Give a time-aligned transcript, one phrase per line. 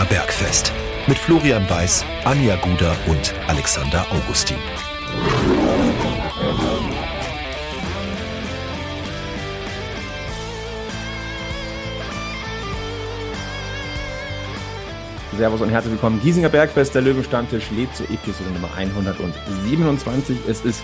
[0.00, 0.72] Giesinger Bergfest.
[1.08, 4.56] Mit Florian Weiß, Anja Guder und Alexander Augustin.
[15.36, 16.20] Servus und herzlich willkommen.
[16.22, 20.38] Giesinger Bergfest, der Löwenstammtisch lädt zur Episode Nummer 127.
[20.48, 20.82] Es ist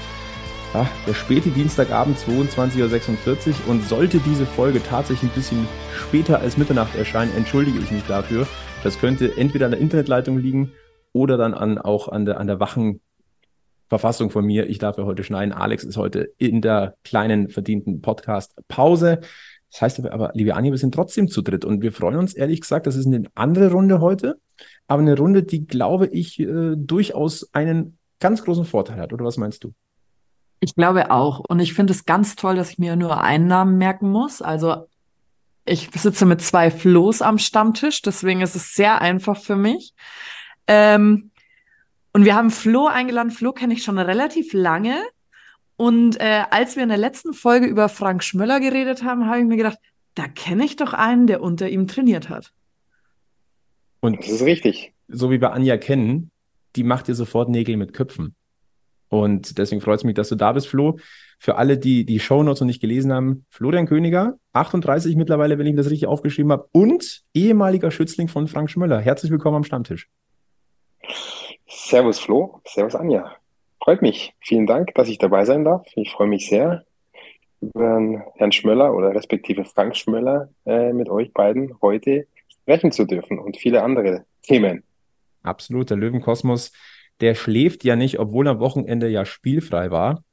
[0.75, 6.59] ja, der späte Dienstagabend 22.46 Uhr und sollte diese Folge tatsächlich ein bisschen später als
[6.59, 8.47] Mitternacht erscheinen, entschuldige ich mich dafür.
[8.87, 10.71] Das könnte entweder an der Internetleitung liegen
[11.13, 13.01] oder dann an, auch an der, an der wachen
[13.89, 14.69] Verfassung von mir.
[14.69, 15.53] Ich darf ja heute schneiden.
[15.53, 19.23] Alex ist heute in der kleinen verdienten Podcast-Pause.
[19.73, 22.61] Das heißt aber, liebe Anja, wir sind trotzdem zu dritt und wir freuen uns ehrlich
[22.61, 24.39] gesagt, das ist eine andere Runde heute,
[24.87, 29.13] aber eine Runde, die, glaube ich, äh, durchaus einen ganz großen Vorteil hat.
[29.13, 29.73] Oder was meinst du?
[30.61, 31.41] Ich glaube auch.
[31.41, 34.43] Und ich finde es ganz toll, dass ich mir nur einen Namen merken muss.
[34.43, 34.87] Also
[35.67, 39.93] ich sitze mit zwei Flo's am Stammtisch, deswegen ist es sehr einfach für mich.
[40.67, 41.31] Ähm,
[42.13, 43.31] und wir haben Flo eingeladen.
[43.31, 45.03] Flo kenne ich schon relativ lange.
[45.77, 49.45] Und äh, als wir in der letzten Folge über Frank Schmöller geredet haben, habe ich
[49.45, 49.79] mir gedacht,
[50.15, 52.53] da kenne ich doch einen, der unter ihm trainiert hat.
[54.01, 54.95] Und das ist richtig.
[55.09, 56.31] So wie wir Anja kennen,
[56.77, 58.35] die macht ihr sofort Nägel mit Köpfen.
[59.09, 60.99] Und deswegen freut es mich, dass du da bist, Flo.
[61.39, 65.77] Für alle, die die Shownotes noch nicht gelesen haben, Florian Königer, 38 mittlerweile, wenn ich
[65.77, 69.01] das richtig aufgeschrieben habe, und ehemaliger Schützling von Frank Schmöller.
[69.01, 70.09] Herzlich willkommen am Stammtisch.
[71.69, 73.37] Servus Flo, Servus Anja.
[73.83, 74.35] Freut mich.
[74.41, 75.87] Vielen Dank, dass ich dabei sein darf.
[75.95, 76.85] Ich freue mich sehr,
[77.61, 83.39] über Herrn Schmöller oder respektive Frank Schmöller äh, mit euch beiden heute sprechen zu dürfen
[83.39, 84.83] und viele andere Themen.
[85.43, 86.73] Absolut, der Löwenkosmos,
[87.21, 90.25] der schläft ja nicht, obwohl am Wochenende ja spielfrei war.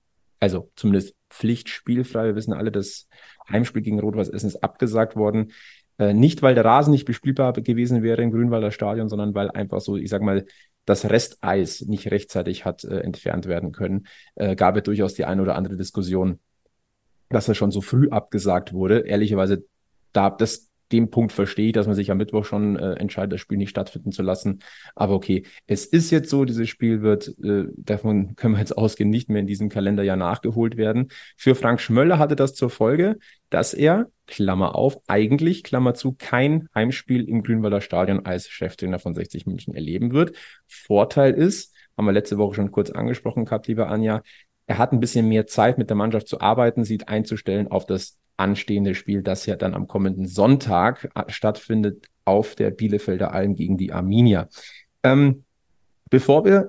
[0.43, 2.25] Also zumindest pflichtspielfrei.
[2.25, 3.07] Wir wissen alle, das
[3.49, 5.53] Heimspiel gegen Rot-Weiß Essen ist abgesagt worden.
[5.97, 9.79] Äh, nicht, weil der Rasen nicht bespielbar gewesen wäre im Grünwalder Stadion, sondern weil einfach
[9.79, 10.45] so, ich sag mal,
[10.83, 14.05] das Resteis nicht rechtzeitig hat äh, entfernt werden können,
[14.35, 16.39] äh, gab es durchaus die eine oder andere Diskussion,
[17.29, 19.07] dass er schon so früh abgesagt wurde.
[19.07, 19.63] Ehrlicherweise,
[20.11, 23.41] da das dem Punkt verstehe ich, dass man sich am Mittwoch schon äh, entscheidet, das
[23.41, 24.59] Spiel nicht stattfinden zu lassen.
[24.95, 29.09] Aber okay, es ist jetzt so, dieses Spiel wird, äh, davon können wir jetzt ausgehen,
[29.09, 31.09] nicht mehr in diesem Kalenderjahr nachgeholt werden.
[31.35, 33.17] Für Frank Schmöller hatte das zur Folge,
[33.49, 39.13] dass er, Klammer auf, eigentlich, Klammer zu, kein Heimspiel im Grünwalder Stadion als Cheftrainer von
[39.13, 40.37] 60 München erleben wird.
[40.67, 44.21] Vorteil ist, haben wir letzte Woche schon kurz angesprochen gehabt, lieber Anja,
[44.65, 48.17] er hat ein bisschen mehr Zeit mit der Mannschaft zu arbeiten, sieht einzustellen auf das
[48.37, 53.77] anstehende Spiel, das ja dann am kommenden Sonntag äh, stattfindet auf der Bielefelder Alm gegen
[53.77, 54.47] die Arminia.
[55.03, 55.43] Ähm,
[56.09, 56.59] bevor wir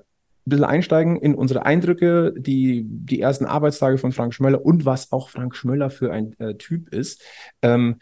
[0.46, 5.10] ein bisschen einsteigen in unsere Eindrücke, die, die ersten Arbeitstage von Frank Schmöller und was
[5.12, 7.22] auch Frank Schmöller für ein äh, Typ ist,
[7.62, 7.96] ähm,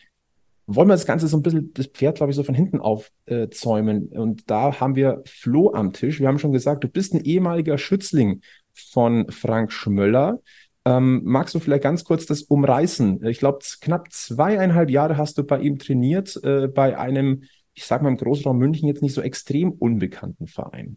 [0.67, 4.13] wollen wir das Ganze so ein bisschen, das Pferd, glaube ich, so von hinten aufzäumen.
[4.13, 6.21] Äh, und da haben wir Flo am Tisch.
[6.21, 8.43] Wir haben schon gesagt, du bist ein ehemaliger Schützling
[8.73, 10.41] von Frank Schmöller.
[10.85, 13.25] Ähm, magst du vielleicht ganz kurz das umreißen?
[13.27, 17.45] Ich glaube, knapp zweieinhalb Jahre hast du bei ihm trainiert, äh, bei einem,
[17.75, 20.97] ich sage mal im Großraum München, jetzt nicht so extrem unbekannten Verein.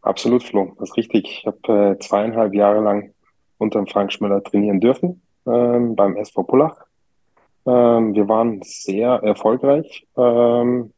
[0.00, 1.24] Absolut, Flo, das ist richtig.
[1.26, 3.14] Ich habe äh, zweieinhalb Jahre lang
[3.58, 6.86] unter dem Frank Schmöller trainieren dürfen ähm, beim SV Pullach.
[7.66, 10.06] Ähm, wir waren sehr erfolgreich.
[10.16, 10.92] Ähm,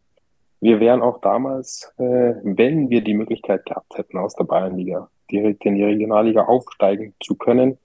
[0.61, 5.65] wir wären auch damals, äh, wenn wir die Möglichkeit gehabt hätten, aus der Bayernliga direkt
[5.65, 7.79] in die Regionalliga aufsteigen zu können,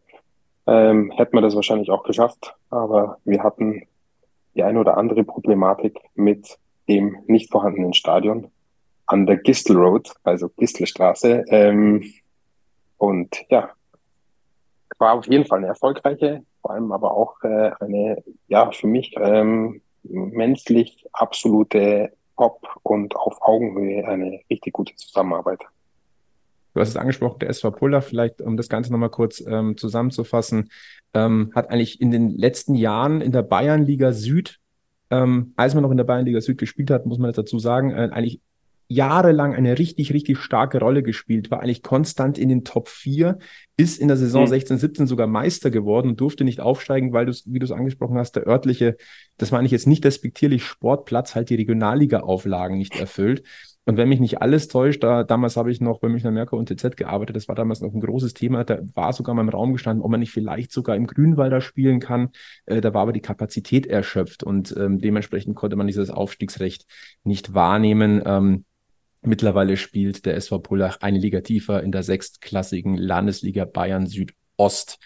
[0.68, 2.56] ähm, hätten wir das wahrscheinlich auch geschafft.
[2.70, 3.88] Aber wir hatten
[4.56, 6.58] die eine oder andere Problematik mit
[6.88, 8.52] dem nicht vorhandenen Stadion
[9.06, 11.46] an der Gistel Road, also Gistelstraße.
[11.48, 12.04] Ähm,
[12.98, 13.72] und ja,
[15.00, 19.16] war auf jeden Fall eine erfolgreiche, vor allem aber auch äh, eine, ja, für mich
[19.18, 25.62] ähm, menschlich absolute Top und auf Augenhöhe eine richtig gute Zusammenarbeit.
[26.74, 30.70] Du hast es angesprochen, der SV Puller, vielleicht um das Ganze nochmal kurz ähm, zusammenzufassen,
[31.14, 34.60] ähm, hat eigentlich in den letzten Jahren in der Bayernliga Süd,
[35.10, 37.92] ähm, als man noch in der Bayernliga Süd gespielt hat, muss man das dazu sagen,
[37.92, 38.42] äh, eigentlich
[38.92, 43.38] jahrelang eine richtig, richtig starke Rolle gespielt, war eigentlich konstant in den Top 4,
[43.78, 44.48] ist in der Saison mhm.
[44.48, 48.18] 16, 17 sogar Meister geworden und durfte nicht aufsteigen, weil du wie du es angesprochen
[48.18, 48.98] hast, der örtliche,
[49.38, 53.44] das meine ich jetzt nicht respektierlich, Sportplatz halt die Regionalliga-Auflagen nicht erfüllt.
[53.86, 56.70] Und wenn mich nicht alles täuscht, da, damals habe ich noch bei Münchner Merkur und
[56.70, 59.74] TZ gearbeitet, das war damals noch ein großes Thema, da war sogar mal im Raum
[59.74, 62.30] gestanden, ob man nicht vielleicht sogar im Grünwalder spielen kann.
[62.66, 66.86] Äh, da war aber die Kapazität erschöpft und ähm, dementsprechend konnte man dieses Aufstiegsrecht
[67.24, 68.22] nicht wahrnehmen.
[68.26, 68.66] Ähm,
[69.22, 75.00] mittlerweile spielt der SV Pullach eine Liga tiefer in der sechstklassigen Landesliga Bayern Südost.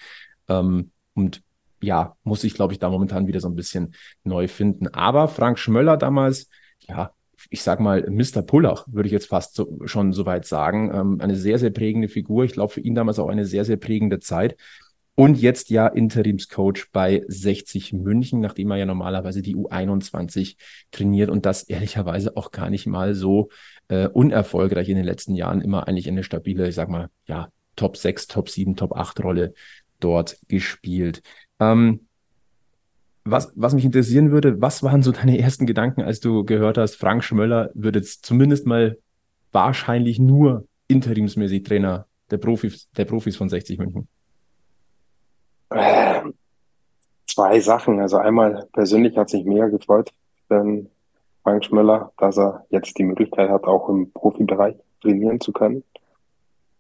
[0.50, 1.42] Ähm, und
[1.82, 3.94] ja, muss ich, glaube ich, da momentan wieder so ein bisschen
[4.24, 4.88] neu finden.
[4.88, 6.50] Aber Frank Schmöller damals,
[6.80, 7.12] ja,
[7.50, 8.42] ich sag mal, Mr.
[8.42, 10.92] Pullach, würde ich jetzt fast so, schon soweit sagen.
[10.94, 12.44] Ähm, eine sehr, sehr prägende Figur.
[12.44, 14.56] Ich glaube, für ihn damals auch eine sehr, sehr prägende Zeit.
[15.16, 20.56] Und jetzt ja Interimscoach bei 60 München, nachdem er ja normalerweise die U21
[20.92, 23.50] trainiert und das ehrlicherweise auch gar nicht mal so
[23.90, 27.98] äh, unerfolgreich in den letzten Jahren immer eigentlich eine stabile, ich sag mal, ja, Top
[27.98, 29.54] 6, Top 7, Top 8 Rolle
[30.00, 31.22] dort gespielt.
[31.60, 32.08] Ähm,
[33.26, 36.96] was, was mich interessieren würde, was waren so deine ersten Gedanken, als du gehört hast,
[36.96, 38.98] Frank Schmöller wird jetzt zumindest mal
[39.52, 44.08] wahrscheinlich nur interimsmäßig Trainer der Profis, der Profis von 60 München?
[45.70, 46.22] Äh,
[47.28, 48.00] zwei Sachen.
[48.00, 50.12] Also einmal persönlich hat sich mega gefreut,
[50.50, 50.90] denn
[51.44, 55.84] Frank Schmöller, dass er jetzt die Möglichkeit hat, auch im Profibereich trainieren zu können.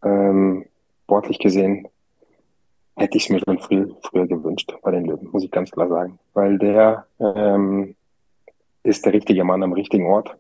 [0.03, 0.65] Ähm,
[1.03, 1.87] sportlich gesehen
[2.95, 5.87] hätte ich es mir schon viel früher gewünscht bei den Löwen, muss ich ganz klar
[5.87, 6.19] sagen.
[6.33, 7.95] Weil der ähm,
[8.83, 10.35] ist der richtige Mann am richtigen Ort.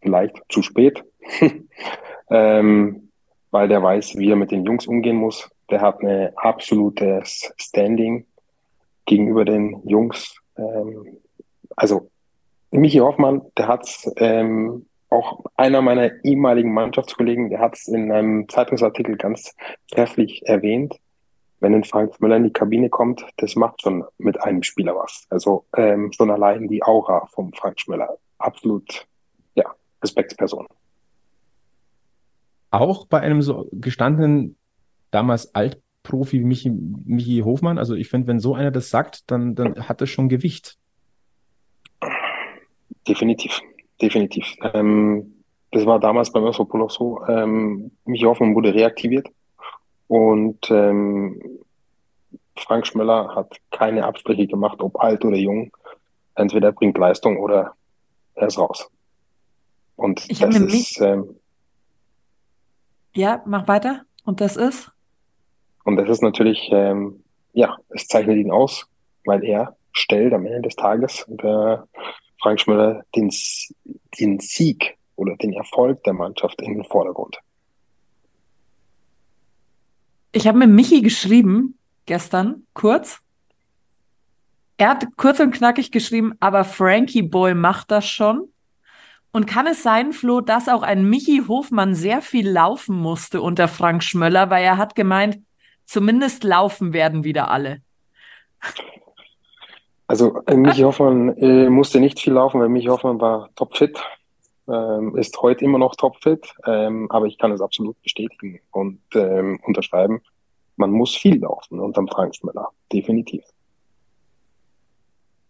[0.00, 1.04] Vielleicht zu spät.
[2.30, 3.08] ähm,
[3.50, 5.50] weil der weiß, wie er mit den Jungs umgehen muss.
[5.70, 8.26] Der hat eine absolutes Standing
[9.06, 10.36] gegenüber den Jungs.
[10.56, 11.18] Ähm,
[11.74, 12.10] also
[12.70, 18.48] Michi Hoffmann, der hat ähm, auch einer meiner ehemaligen Mannschaftskollegen, der hat es in einem
[18.48, 19.54] Zeitungsartikel ganz
[19.90, 20.96] trefflich erwähnt
[21.60, 25.26] wenn ein Frank Müller in die Kabine kommt, das macht schon mit einem Spieler was.
[25.30, 28.18] Also ähm, schon allein die Aura vom Frank Schmöller.
[28.38, 29.06] Absolut,
[29.54, 29.64] ja,
[30.02, 30.66] Respektsperson.
[32.70, 34.56] Auch bei einem so gestandenen,
[35.10, 39.54] damals Altprofi wie Michi, Michi Hofmann, also ich finde, wenn so einer das sagt, dann,
[39.54, 40.78] dann hat das schon Gewicht.
[43.08, 43.60] Definitiv,
[44.02, 44.44] definitiv.
[44.74, 47.24] Ähm, das war damals beim Östropol auch so.
[47.26, 49.28] Ähm, Michi Hoffmann wurde reaktiviert
[50.08, 51.60] und ähm,
[52.56, 55.72] Frank Schmöller hat keine Absprüche gemacht, ob alt oder jung.
[56.34, 57.74] Entweder er bringt Leistung oder
[58.34, 58.90] er ist raus.
[59.96, 61.00] Und ich das ist.
[61.00, 61.36] Ähm,
[63.14, 64.02] ja, mach weiter.
[64.24, 64.90] Und das ist?
[65.84, 67.22] Und das ist natürlich, ähm,
[67.52, 68.86] ja, es zeichnet ihn aus,
[69.24, 71.86] weil er stellt am Ende des Tages der
[72.40, 73.30] Frank Schmöller den,
[74.18, 77.38] den Sieg oder den Erfolg der Mannschaft in den Vordergrund.
[80.36, 83.20] Ich habe mit Michi geschrieben, gestern, kurz.
[84.76, 88.50] Er hat kurz und knackig geschrieben, aber Frankie Boy macht das schon.
[89.32, 93.66] Und kann es sein, Flo, dass auch ein Michi Hofmann sehr viel laufen musste unter
[93.66, 95.38] Frank Schmöller, weil er hat gemeint,
[95.86, 97.78] zumindest laufen werden wieder alle.
[100.06, 103.98] Also äh, Michi Hoffmann äh, musste nicht viel laufen, weil Michi Hoffmann war topfit
[104.68, 109.60] ähm, ist heute immer noch topfit, ähm, aber ich kann es absolut bestätigen und ähm,
[109.64, 110.20] unterschreiben.
[110.76, 113.44] Man muss viel laufen unterm Frank Schmöller, definitiv.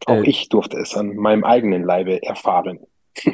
[0.07, 0.29] Auch äh.
[0.29, 2.81] ich durfte es an meinem eigenen Leibe erfahren.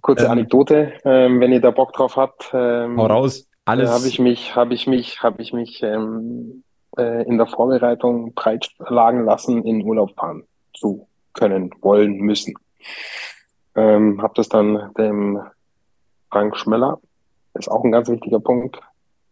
[0.00, 2.50] Kurze ähm, Anekdote, ähm, wenn ihr da Bock drauf habt.
[2.54, 3.90] Ähm, Hau raus, alles.
[3.90, 6.64] Habe ich mich, habe ich mich, habe ich mich ähm,
[6.96, 12.54] äh, in der Vorbereitung breitschlagen lassen, in Urlaub fahren zu können, wollen, müssen.
[13.74, 15.40] Ähm, habe das dann dem
[16.30, 17.00] Frank Schmeller,
[17.54, 18.80] ist auch ein ganz wichtiger Punkt.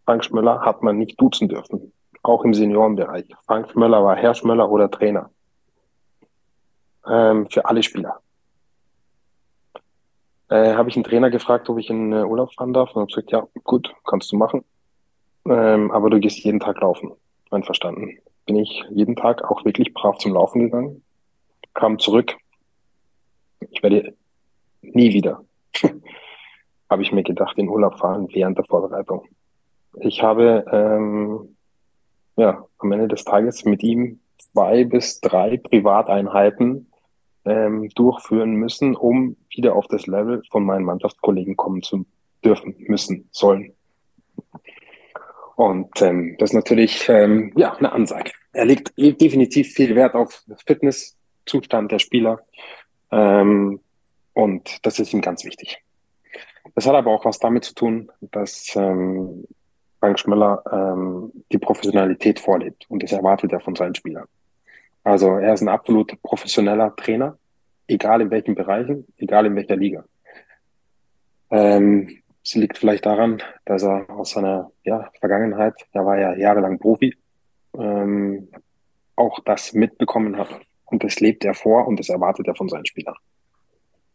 [0.05, 1.93] Frank Schmöller hat man nicht duzen dürfen,
[2.23, 3.27] auch im Seniorenbereich.
[3.47, 5.31] Frank Schmöller war Herr Schmöller oder Trainer.
[7.07, 8.21] Ähm, für alle Spieler.
[10.49, 13.07] Äh, habe ich einen Trainer gefragt, ob ich in äh, Urlaub fahren darf und habe
[13.07, 14.65] gesagt, ja, gut, kannst du machen.
[15.47, 17.13] Ähm, aber du gehst jeden Tag laufen.
[17.51, 18.19] Einverstanden.
[18.47, 21.03] Bin ich jeden Tag auch wirklich brav zum Laufen gegangen,
[21.75, 22.37] kam zurück,
[23.71, 24.15] ich werde
[24.83, 25.45] nie wieder,
[26.91, 29.27] habe ich mir gedacht, in Urlaub fahren während der Vorbereitung.
[30.01, 31.57] Ich habe ähm,
[32.37, 36.91] ja am Ende des Tages mit ihm zwei bis drei Privateinheiten
[37.45, 42.07] ähm, durchführen müssen, um wieder auf das Level von meinen Mannschaftskollegen kommen zu
[42.45, 43.73] dürfen, müssen, sollen.
[45.57, 48.31] Und ähm, das ist natürlich ähm, ja eine Ansage.
[48.53, 52.41] Er legt definitiv viel Wert auf Fitnesszustand der Spieler,
[53.11, 53.81] ähm,
[54.35, 55.83] und das ist ihm ganz wichtig.
[56.75, 59.45] Das hat aber auch was damit zu tun, dass ähm,
[60.01, 64.27] Frank Schmöller ähm, die Professionalität vorlebt und das erwartet er von seinen Spielern.
[65.03, 67.39] Also er ist ein absolut professioneller Trainer,
[67.87, 70.05] egal in welchen Bereichen, egal in welcher Liga.
[71.51, 76.79] Ähm, es liegt vielleicht daran, dass er aus seiner ja, Vergangenheit, er war ja jahrelang
[76.79, 77.17] Profi,
[77.77, 78.49] ähm,
[79.17, 80.49] auch das mitbekommen hat.
[80.91, 83.17] Und das lebt er vor und das erwartet er von seinen Spielern.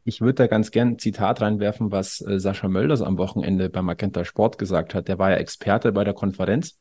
[0.06, 3.86] Ich würde da ganz gern ein Zitat reinwerfen, was äh, Sascha Mölders am Wochenende beim
[3.86, 5.08] Magenta Sport gesagt hat.
[5.08, 6.78] Der war ja Experte bei der Konferenz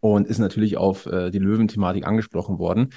[0.00, 2.90] und ist natürlich auf äh, die Löwen-Thematik angesprochen worden.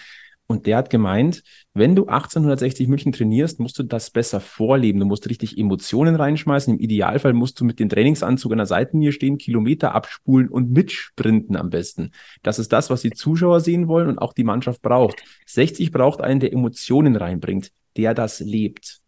[0.47, 4.99] Und der hat gemeint, wenn du 1860 München trainierst, musst du das besser vorleben.
[4.99, 6.75] Du musst richtig Emotionen reinschmeißen.
[6.75, 11.55] Im Idealfall musst du mit dem Trainingsanzug an der Seitenlinie stehen, Kilometer abspulen und mitsprinten
[11.55, 12.11] am besten.
[12.43, 15.23] Das ist das, was die Zuschauer sehen wollen und auch die Mannschaft braucht.
[15.47, 18.99] 60 braucht einen, der Emotionen reinbringt, der das lebt.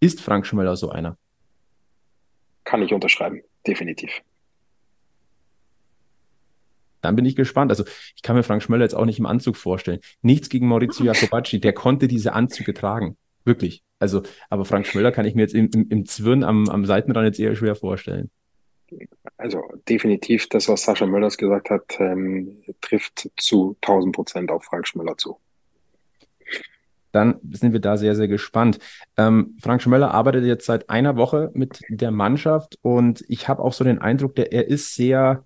[0.00, 1.16] Ist Frank Schmöller so einer?
[2.64, 4.22] Kann ich unterschreiben, definitiv
[7.00, 7.70] dann bin ich gespannt.
[7.70, 10.00] Also ich kann mir Frank Schmöller jetzt auch nicht im Anzug vorstellen.
[10.22, 13.16] Nichts gegen Maurizio Jacobacci, der konnte diese Anzüge tragen.
[13.44, 13.82] Wirklich.
[13.98, 17.26] Also, aber Frank Schmöller kann ich mir jetzt im, im, im Zwirn am, am Seitenrand
[17.26, 18.30] jetzt eher schwer vorstellen.
[19.36, 24.86] Also definitiv das, was Sascha Möllers gesagt hat, ähm, trifft zu 1000 Prozent auf Frank
[24.86, 25.38] Schmöller zu.
[27.12, 28.78] Dann sind wir da sehr, sehr gespannt.
[29.16, 33.72] Ähm, Frank Schmöller arbeitet jetzt seit einer Woche mit der Mannschaft und ich habe auch
[33.72, 35.44] so den Eindruck, der, er ist sehr,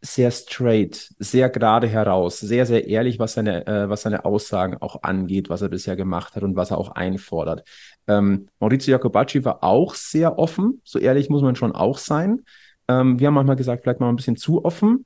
[0.00, 5.02] sehr straight, sehr gerade heraus, sehr, sehr ehrlich, was seine, äh, was seine Aussagen auch
[5.02, 7.64] angeht, was er bisher gemacht hat und was er auch einfordert.
[8.06, 12.42] Ähm, Maurizio Jacobacci war auch sehr offen, so ehrlich muss man schon auch sein.
[12.88, 15.04] Ähm, wir haben manchmal gesagt, vielleicht mal ein bisschen zu offen.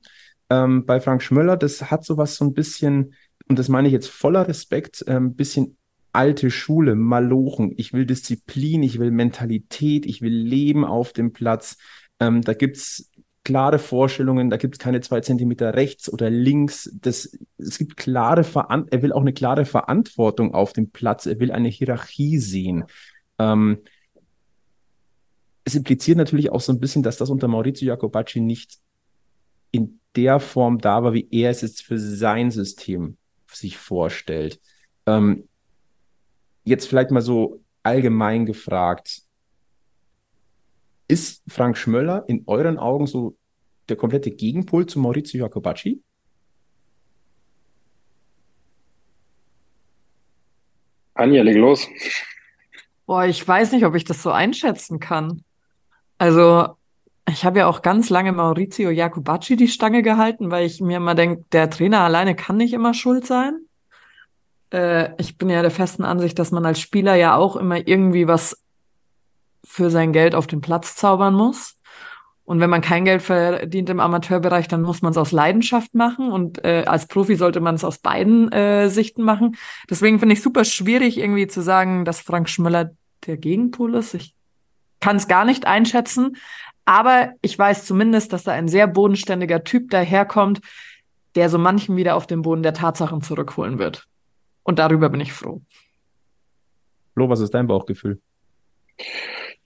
[0.49, 3.15] Ähm, bei Frank Schmöller, das hat sowas so ein bisschen,
[3.47, 5.77] und das meine ich jetzt voller Respekt, ein ähm, bisschen
[6.11, 7.73] alte Schule, Malochen.
[7.75, 11.77] Ich will Disziplin, ich will Mentalität, ich will Leben auf dem Platz.
[12.19, 13.09] Ähm, da gibt's
[13.43, 16.89] klare Vorstellungen, da gibt es keine zwei Zentimeter rechts oder links.
[17.01, 21.39] Das, es gibt klare Veran er will auch eine klare Verantwortung auf dem Platz, er
[21.39, 22.85] will eine Hierarchie sehen.
[23.39, 23.79] Ähm,
[25.65, 28.77] es impliziert natürlich auch so ein bisschen, dass das unter Maurizio Jacobacci nicht
[29.71, 33.17] in der Form da war, wie er es jetzt für sein System
[33.51, 34.59] sich vorstellt.
[35.05, 35.47] Ähm,
[36.63, 39.21] jetzt vielleicht mal so allgemein gefragt,
[41.07, 43.35] ist Frank Schmöller in euren Augen so
[43.89, 46.01] der komplette Gegenpol zu Maurizio Jacobacci?
[51.15, 51.87] Anja, leg los.
[53.05, 55.43] Boah, ich weiß nicht, ob ich das so einschätzen kann.
[56.17, 56.69] Also,
[57.29, 61.15] ich habe ja auch ganz lange Maurizio Jacobacci die Stange gehalten, weil ich mir immer
[61.15, 63.59] denke, der Trainer alleine kann nicht immer schuld sein.
[64.71, 68.27] Äh, ich bin ja der festen Ansicht, dass man als Spieler ja auch immer irgendwie
[68.27, 68.62] was
[69.65, 71.77] für sein Geld auf den Platz zaubern muss.
[72.45, 76.29] Und wenn man kein Geld verdient im Amateurbereich, dann muss man es aus Leidenschaft machen.
[76.31, 79.55] Und äh, als Profi sollte man es aus beiden äh, Sichten machen.
[79.89, 82.91] Deswegen finde ich super schwierig, irgendwie zu sagen, dass Frank Schmöller
[83.25, 84.13] der Gegenpol ist.
[84.13, 84.35] Ich
[84.99, 86.35] kann es gar nicht einschätzen.
[86.85, 90.59] Aber ich weiß zumindest, dass da ein sehr bodenständiger Typ daherkommt,
[91.35, 94.05] der so manchen wieder auf den Boden der Tatsachen zurückholen wird.
[94.63, 95.61] Und darüber bin ich froh.
[97.13, 98.19] Flo, was ist dein Bauchgefühl?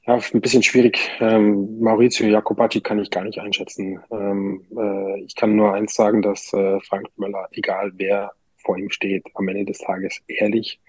[0.08, 1.12] Ja, ein bisschen schwierig.
[1.20, 4.00] Ähm, Maurizio Jacobacci kann ich gar nicht einschätzen.
[4.10, 8.90] Ähm, äh, ich kann nur eins sagen, dass äh, Frank Möller, egal wer vor ihm
[8.90, 10.80] steht, am Ende des Tages ehrlich,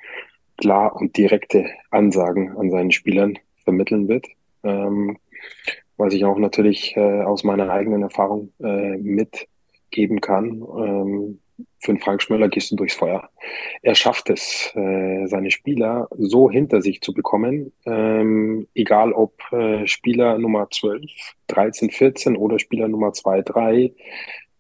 [0.57, 4.25] klar und direkte Ansagen an seinen Spielern vermitteln wird.
[4.63, 5.19] Ähm,
[5.97, 11.39] was ich auch natürlich äh, aus meiner eigenen Erfahrung äh, mitgeben kann.
[11.81, 13.29] Für den Frank Schmöller gehst du durchs Feuer.
[13.83, 19.87] Er schafft es, äh, seine Spieler so hinter sich zu bekommen, ähm, egal ob äh,
[19.87, 21.03] Spieler Nummer 12,
[21.49, 23.93] 13, 14 oder Spieler Nummer 2, 3.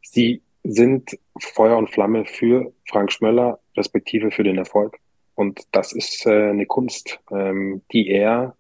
[0.03, 4.99] Sie sind Feuer und Flamme für Frank Schmöller, respektive für den Erfolg.
[5.35, 8.57] Und das ist äh, eine Kunst, ähm, die er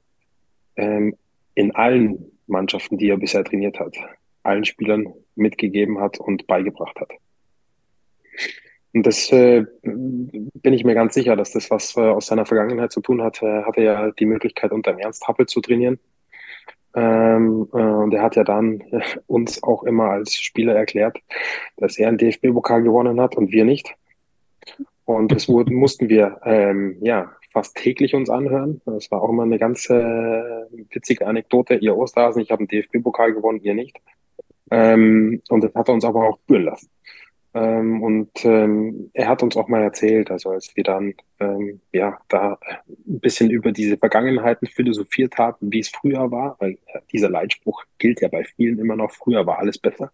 [0.76, 1.16] ähm,
[1.54, 3.96] in allen Mannschaften, die er bisher trainiert hat,
[4.42, 7.10] allen Spielern mitgegeben hat und beigebracht hat.
[8.94, 12.90] Und das äh, bin ich mir ganz sicher, dass das was äh, aus seiner Vergangenheit
[12.90, 13.42] zu tun hat.
[13.42, 15.98] Er hatte ja die Möglichkeit, unter dem Ernst Happel zu trainieren.
[16.94, 21.18] Ähm, äh, und er hat ja dann äh, uns auch immer als Spieler erklärt,
[21.76, 23.94] dass er einen DFB-Pokal gewonnen hat und wir nicht.
[25.04, 28.80] Und das wurden, mussten wir ähm, ja fast täglich uns anhören.
[28.84, 31.74] Das war auch immer eine ganz äh, witzige Anekdote.
[31.76, 33.96] Ihr Osterhasen, ich habe einen DFB-Pokal gewonnen, ihr nicht.
[34.70, 36.90] Ähm, und das hat er uns aber auch spüren lassen.
[37.54, 42.18] Ähm, und ähm, er hat uns auch mal erzählt, also als wir dann ähm, ja
[42.28, 47.30] da ein bisschen über diese Vergangenheiten philosophiert haben, wie es früher war, weil äh, dieser
[47.30, 50.12] Leitspruch gilt ja bei vielen immer noch, früher war alles besser,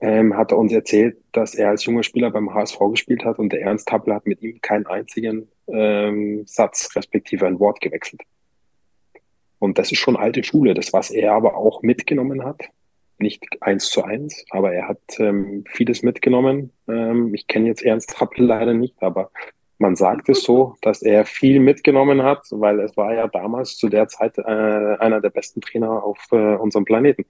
[0.00, 3.52] ähm, hat er uns erzählt, dass er als junger Spieler beim HSV gespielt hat und
[3.52, 8.22] der Ernst Happel hat mit ihm keinen einzigen ähm, Satz respektive ein Wort gewechselt.
[9.58, 12.70] Und das ist schon alte Schule, das was er aber auch mitgenommen hat
[13.20, 16.72] nicht eins zu eins, aber er hat ähm, vieles mitgenommen.
[16.88, 19.30] Ähm, ich kenne jetzt Ernst Happel leider nicht, aber
[19.78, 23.88] man sagt es so, dass er viel mitgenommen hat, weil es war ja damals zu
[23.88, 27.24] der Zeit äh, einer der besten Trainer auf äh, unserem Planeten.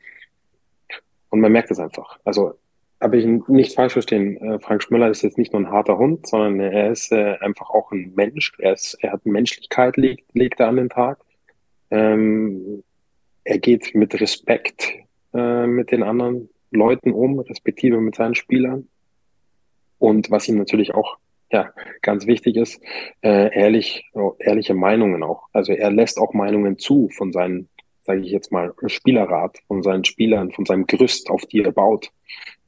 [1.30, 2.18] Und man merkt es einfach.
[2.24, 2.54] Also
[3.00, 4.36] aber ich nicht falsch verstehen.
[4.38, 7.70] Äh, Frank Schmöller ist jetzt nicht nur ein harter Hund, sondern er ist äh, einfach
[7.70, 8.52] auch ein Mensch.
[8.58, 11.18] Er ist, er hat Menschlichkeit legt, legt er an den Tag.
[11.90, 12.82] Ähm,
[13.44, 14.94] er geht mit Respekt
[15.34, 18.88] äh, mit den anderen Leuten um, respektive mit seinen Spielern.
[19.98, 21.18] Und was ihm natürlich auch
[21.50, 22.80] ja, ganz wichtig ist,
[23.22, 24.04] äh, ehrlich,
[24.38, 25.48] ehrliche Meinungen auch.
[25.52, 27.68] Also er lässt auch Meinungen zu von seinen,
[28.02, 32.10] sage ich jetzt mal, Spielerrat, von seinen Spielern, von seinem Gerüst, auf die er baut.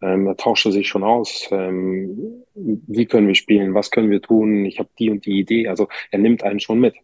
[0.02, 1.48] Ähm, er tauscht sich schon aus.
[1.52, 3.74] Ähm, wie können wir spielen?
[3.74, 4.64] Was können wir tun?
[4.64, 5.68] Ich habe die und die Idee.
[5.68, 6.94] Also er nimmt einen schon mit.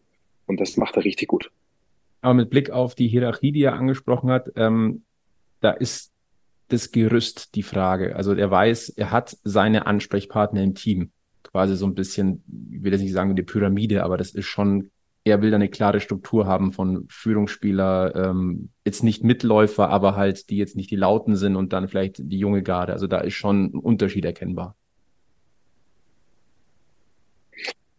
[0.47, 1.51] Und das macht er richtig gut.
[2.23, 5.03] Aber mit Blick auf die Hierarchie, die er angesprochen hat, ähm,
[5.67, 6.13] da ist
[6.69, 8.15] das Gerüst die Frage.
[8.15, 11.11] Also er weiß, er hat seine Ansprechpartner im Team.
[11.43, 14.93] Quasi so ein bisschen, ich will jetzt nicht sagen die Pyramide, aber das ist schon,
[15.25, 20.51] er will da eine klare Struktur haben von Führungsspieler, ähm, jetzt nicht Mitläufer, aber halt,
[20.51, 22.93] die jetzt nicht die Lauten sind und dann vielleicht die junge Garde.
[22.93, 24.77] Also da ist schon ein Unterschied erkennbar.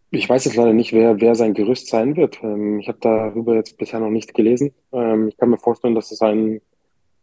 [0.09, 2.41] Ich weiß jetzt leider nicht, wer, wer sein Gerüst sein wird.
[2.43, 4.73] Ähm, ich habe darüber jetzt bisher noch nicht gelesen.
[4.93, 6.61] Ähm, ich kann mir vorstellen, dass es ein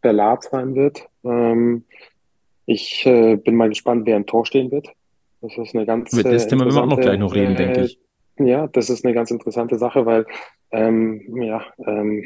[0.05, 1.09] Verlag sein wird.
[1.23, 1.83] Ähm,
[2.67, 4.89] ich äh, bin mal gespannt, wer im Tor stehen wird.
[5.41, 7.85] Das ist eine ganz Mit das Thema werden wir auch noch gleich noch reden, denke
[7.85, 7.99] ich.
[8.37, 10.27] Äh, ja, das ist eine ganz interessante Sache, weil
[10.69, 12.23] ähm, ja, ähm,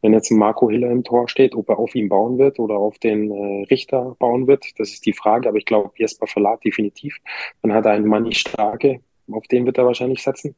[0.00, 2.98] wenn jetzt Marco Hiller im Tor steht, ob er auf ihn bauen wird oder auf
[2.98, 5.46] den äh, Richter bauen wird, das ist die Frage.
[5.46, 7.18] Aber ich glaube, Jesper Verlat definitiv.
[7.60, 9.00] Dann hat er einen Manni Starke,
[9.30, 10.54] auf den wird er wahrscheinlich setzen.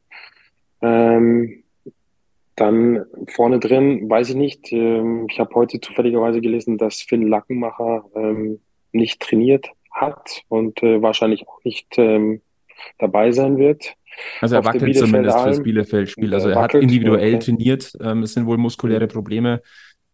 [0.81, 1.62] Ähm,
[2.57, 4.73] dann vorne drin, weiß ich nicht.
[4.73, 8.61] Ähm, ich habe heute zufälligerweise gelesen, dass Finn Lackenmacher ähm,
[8.93, 12.43] nicht trainiert hat und äh, wahrscheinlich auch nicht ähm,
[12.99, 13.95] dabei sein wird.
[14.41, 16.35] Also er wackelt zumindest fürs Bielefeld-Spiel.
[16.35, 17.45] Also er, hat individuell okay.
[17.45, 17.93] trainiert.
[18.01, 19.63] Ähm, es sind wohl muskuläre Probleme.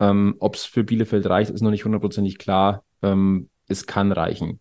[0.00, 2.84] Ähm, Ob es für Bielefeld reicht, ist noch nicht hundertprozentig klar.
[3.02, 4.60] Ähm, es kann reichen.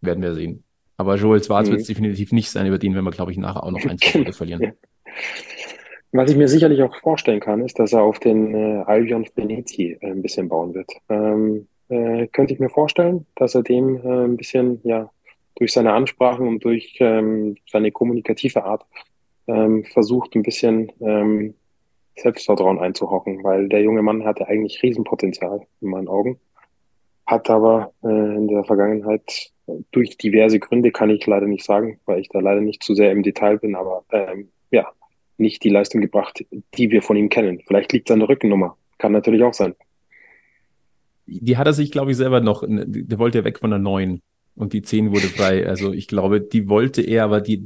[0.00, 0.64] Werden wir sehen.
[0.96, 1.72] Aber Joel Schwarz mhm.
[1.72, 3.98] wird es definitiv nicht sein, über den werden wir, glaube ich, nachher auch noch ein,
[3.98, 4.72] zwei verlieren.
[6.12, 9.92] Was ich mir sicherlich auch vorstellen kann, ist, dass er auf den äh, Albion Veneti
[10.00, 10.90] äh, ein bisschen bauen wird.
[11.08, 15.10] Ähm, äh, könnte ich mir vorstellen, dass er dem äh, ein bisschen, ja,
[15.56, 18.84] durch seine Ansprachen und durch ähm, seine kommunikative Art
[19.46, 21.54] ähm, versucht, ein bisschen ähm,
[22.16, 26.40] Selbstvertrauen einzuhocken, weil der junge Mann hatte eigentlich Riesenpotenzial in meinen Augen,
[27.26, 29.52] hat aber äh, in der Vergangenheit
[29.92, 33.12] durch diverse Gründe, kann ich leider nicht sagen, weil ich da leider nicht zu sehr
[33.12, 34.88] im Detail bin, aber ähm, ja,
[35.40, 37.60] nicht die Leistung gebracht, die wir von ihm kennen.
[37.66, 38.76] Vielleicht liegt es an der Rückennummer.
[38.98, 39.74] Kann natürlich auch sein.
[41.26, 44.22] Die hat er sich, glaube ich, selber noch, der wollte ja weg von der neuen
[44.54, 45.66] und die 10 wurde frei.
[45.66, 47.64] Also ich glaube, die wollte er, aber die,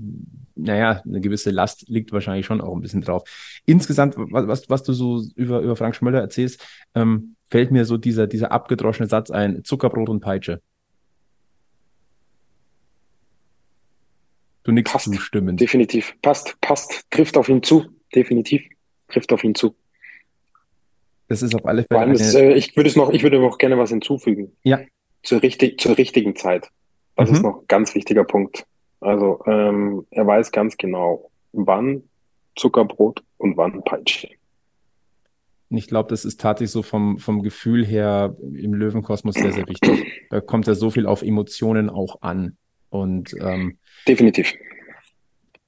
[0.55, 3.25] naja, eine gewisse Last liegt wahrscheinlich schon auch ein bisschen drauf.
[3.67, 8.27] Insgesamt, was, was du so über, über Frank Schmöller erzählst, ähm, fällt mir so dieser,
[8.27, 10.61] dieser abgedroschene Satz ein, Zuckerbrot und Peitsche.
[14.65, 15.57] Du nix passt, zustimmen.
[15.57, 16.15] Definitiv.
[16.23, 17.05] Passt, passt.
[17.11, 17.87] Trifft auf ihn zu.
[18.15, 18.63] Definitiv.
[19.09, 19.75] Trifft auf ihn zu.
[21.29, 22.01] Das ist auf alle Fälle.
[22.01, 22.15] Eine...
[22.15, 24.53] Ist, äh, ich würde es noch, ich würde noch gerne was hinzufügen.
[24.63, 24.81] Ja.
[25.23, 26.71] Zur, richtig, zur richtigen Zeit.
[27.17, 27.37] Das mhm.
[27.37, 28.65] ist noch ein ganz wichtiger Punkt.
[29.01, 32.03] Also ähm, er weiß ganz genau, wann
[32.57, 34.31] Zuckerbrot und wann Peitsche.
[35.71, 40.27] Ich glaube, das ist tatsächlich so vom, vom Gefühl her im Löwenkosmos sehr, sehr wichtig.
[40.31, 42.57] Da kommt ja so viel auf Emotionen auch an.
[42.95, 44.55] Und ähm, definitiv.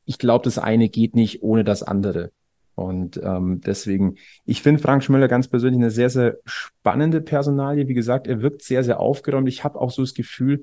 [0.04, 2.30] Ich glaube, das eine geht nicht ohne das andere.
[2.76, 7.88] Und ähm, deswegen, ich finde Frank Schmöller ganz persönlich eine sehr, sehr spannende Personalie.
[7.88, 9.48] Wie gesagt, er wirkt sehr, sehr aufgeräumt.
[9.48, 10.62] Ich habe auch so das Gefühl,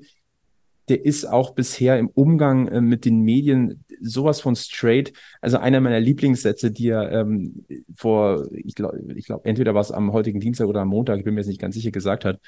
[0.88, 5.12] der ist auch bisher im Umgang äh, mit den Medien sowas von straight.
[5.42, 9.92] Also einer meiner Lieblingssätze, die er ähm, vor, ich glaube, ich glaube, entweder war es
[9.92, 12.40] am heutigen Dienstag oder am Montag, ich bin mir jetzt nicht ganz sicher, gesagt hat,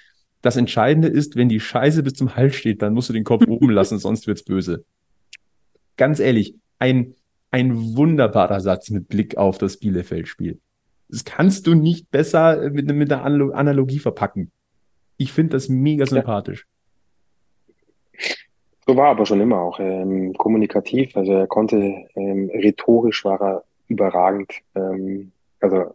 [0.47, 3.45] das Entscheidende ist, wenn die Scheiße bis zum Hals steht, dann musst du den Kopf
[3.49, 4.85] oben lassen, sonst wird's böse.
[5.97, 7.15] Ganz ehrlich, ein,
[7.51, 10.61] ein wunderbarer Satz mit Blick auf das Bielefeld-Spiel.
[11.09, 14.51] Das kannst du nicht besser mit, mit einer Analogie verpacken.
[15.17, 16.67] Ich finde das mega sympathisch.
[18.87, 21.17] So war aber schon immer auch ähm, kommunikativ.
[21.17, 24.53] Also er konnte ähm, rhetorisch war er überragend.
[24.77, 25.95] Ähm, also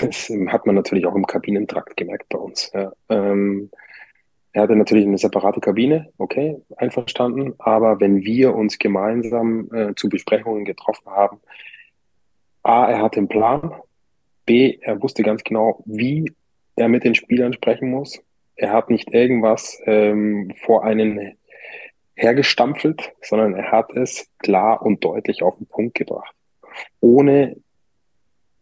[0.00, 2.70] das hat man natürlich auch im Kabinentrakt gemerkt bei uns.
[2.74, 2.92] Ja.
[3.08, 3.70] Ähm,
[4.52, 7.54] er hatte natürlich eine separate Kabine, okay, einverstanden.
[7.58, 11.40] Aber wenn wir uns gemeinsam äh, zu Besprechungen getroffen haben,
[12.62, 13.74] A, er hatte einen Plan,
[14.46, 16.32] B, er wusste ganz genau, wie
[16.74, 18.22] er mit den Spielern sprechen muss.
[18.54, 21.36] Er hat nicht irgendwas ähm, vor einen
[22.14, 26.34] hergestampfelt, sondern er hat es klar und deutlich auf den Punkt gebracht.
[27.00, 27.56] Ohne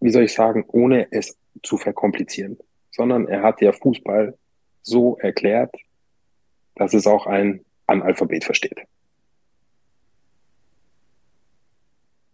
[0.04, 2.58] wie soll ich sagen, ohne es zu verkomplizieren,
[2.90, 4.36] sondern er hat ja Fußball
[4.82, 5.74] so erklärt,
[6.74, 8.82] dass es auch ein Analphabet versteht.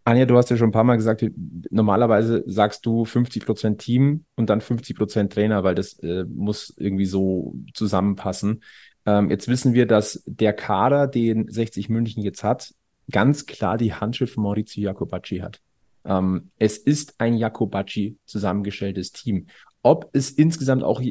[0.02, 1.24] Anja, du hast ja schon ein paar Mal gesagt,
[1.70, 7.54] normalerweise sagst du 50% Team und dann 50% Trainer, weil das äh, muss irgendwie so
[7.72, 8.64] zusammenpassen.
[9.06, 12.74] Ähm, jetzt wissen wir, dass der Kader, den 60 München jetzt hat,
[13.12, 15.60] ganz klar die Handschrift von Maurizio Jacobacci hat.
[16.04, 19.46] Ähm, es ist ein Jacobacci zusammengestelltes Team.
[19.82, 21.02] Ob es insgesamt auch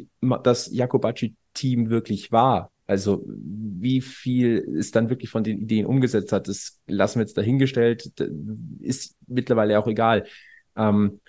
[0.42, 6.48] das Jacobacci-Team wirklich war, also wie viel es dann wirklich von den Ideen umgesetzt hat,
[6.48, 8.10] das lassen wir jetzt dahingestellt,
[8.80, 10.26] ist mittlerweile auch egal.
[10.76, 11.20] Ähm,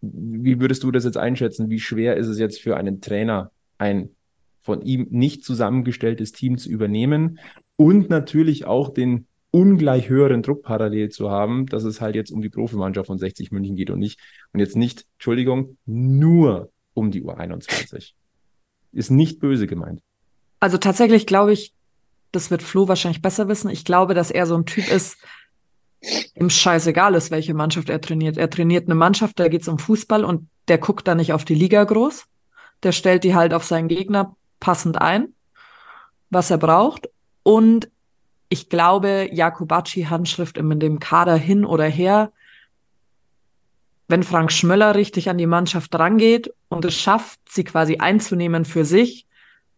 [0.00, 1.70] wie würdest du das jetzt einschätzen?
[1.70, 4.10] Wie schwer ist es jetzt für einen Trainer, ein
[4.60, 7.38] von ihm nicht zusammengestelltes Team zu übernehmen
[7.76, 12.42] und natürlich auch den ungleich höheren Druck parallel zu haben, dass es halt jetzt um
[12.42, 14.20] die Profimannschaft von 60 München geht und nicht,
[14.52, 18.12] und jetzt nicht, Entschuldigung, nur um die U21.
[18.92, 20.02] Ist nicht böse gemeint.
[20.60, 21.72] Also tatsächlich glaube ich,
[22.32, 23.70] das wird Flo wahrscheinlich besser wissen.
[23.70, 25.16] Ich glaube, dass er so ein Typ ist,
[26.34, 28.36] ihm scheißegal ist, welche Mannschaft er trainiert.
[28.36, 31.44] Er trainiert eine Mannschaft, da geht es um Fußball und der guckt da nicht auf
[31.44, 32.24] die Liga groß.
[32.82, 35.34] Der stellt die halt auf seinen Gegner passend ein,
[36.30, 37.08] was er braucht.
[37.42, 37.90] Und
[38.48, 42.32] ich glaube, Jakubacci Handschrift in dem Kader hin oder her,
[44.08, 48.86] wenn Frank Schmöller richtig an die Mannschaft rangeht und es schafft, sie quasi einzunehmen für
[48.86, 49.26] sich,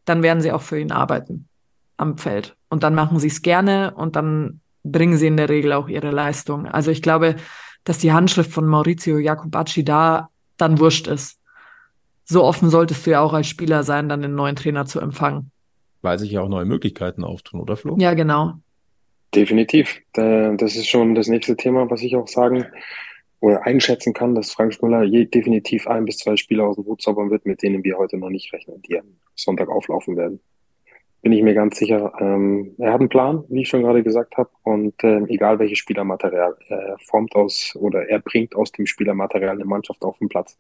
[0.05, 1.49] dann werden sie auch für ihn arbeiten
[1.97, 2.57] am Feld.
[2.69, 6.11] Und dann machen sie es gerne und dann bringen sie in der Regel auch ihre
[6.11, 6.67] Leistung.
[6.67, 7.37] Also ich glaube,
[7.85, 11.39] dass die Handschrift von Maurizio Jacobacci da dann wurscht ist.
[12.25, 15.51] So offen solltest du ja auch als Spieler sein, dann den neuen Trainer zu empfangen.
[16.03, 17.97] Weil sich ja auch neue Möglichkeiten auftun, oder Flo?
[17.99, 18.55] Ja, genau.
[19.35, 20.01] Definitiv.
[20.13, 22.67] Das ist schon das nächste Thema, was ich auch sagen
[23.41, 27.01] oder einschätzen kann, dass Frank Schmüller je definitiv ein bis zwei Spieler aus dem Hut
[27.01, 30.41] zaubern wird, mit denen wir heute noch nicht rechnen, die am Sonntag auflaufen werden.
[31.23, 32.13] Bin ich mir ganz sicher.
[32.19, 35.79] Ähm, er hat einen Plan, wie ich schon gerade gesagt habe, und ähm, egal welches
[35.79, 40.59] Spielermaterial er formt aus oder er bringt aus dem Spielermaterial eine Mannschaft auf den Platz,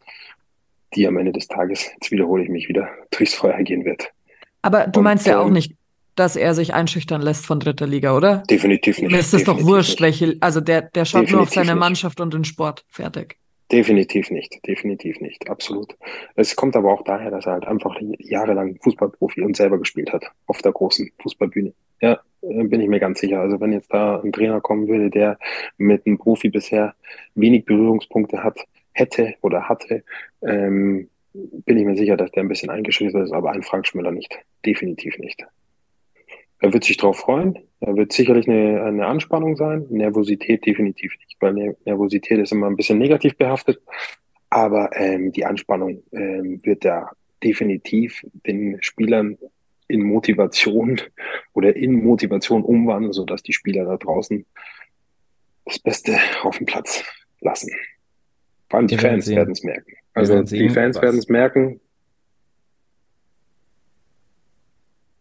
[0.94, 4.12] die am Ende des Tages, jetzt wiederhole ich mich wieder, durchs Feuer gehen wird.
[4.62, 5.74] Aber du und, meinst ja ähm, auch nicht,
[6.16, 8.42] dass er sich einschüchtern lässt von dritter Liga, oder?
[8.50, 9.10] Definitiv nicht.
[9.10, 11.80] Mir ist es doch wurscht, welche, also der, der schaut definitiv nur auf seine nicht.
[11.80, 12.84] Mannschaft und den Sport.
[12.88, 13.36] Fertig.
[13.72, 15.96] Definitiv nicht, definitiv nicht, absolut.
[16.34, 20.24] Es kommt aber auch daher, dass er halt einfach jahrelang Fußballprofi und selber gespielt hat
[20.46, 21.72] auf der großen Fußballbühne.
[22.00, 23.40] Ja, äh, bin ich mir ganz sicher.
[23.40, 25.38] Also wenn jetzt da ein Trainer kommen würde, der
[25.78, 26.94] mit einem Profi bisher
[27.36, 28.58] wenig Berührungspunkte hat,
[28.92, 30.02] hätte oder hatte,
[30.42, 34.10] ähm, bin ich mir sicher, dass der ein bisschen eingeschrieben ist, aber ein Frank Schmüller
[34.10, 34.36] nicht.
[34.64, 35.44] Definitiv nicht.
[36.60, 37.58] Er wird sich darauf freuen.
[37.80, 39.86] Er wird sicherlich eine, eine Anspannung sein.
[39.90, 43.80] Nervosität definitiv nicht, weil Nervosität ist immer ein bisschen negativ behaftet.
[44.50, 47.12] Aber ähm, die Anspannung ähm, wird er
[47.42, 49.38] definitiv den Spielern
[49.88, 51.00] in Motivation
[51.54, 54.44] oder in Motivation umwandeln, sodass die Spieler da draußen
[55.64, 57.04] das Beste auf dem Platz
[57.40, 57.70] lassen.
[58.70, 59.92] Vor allem die Fans werden es merken.
[60.14, 61.80] Also die Fans werden es merken.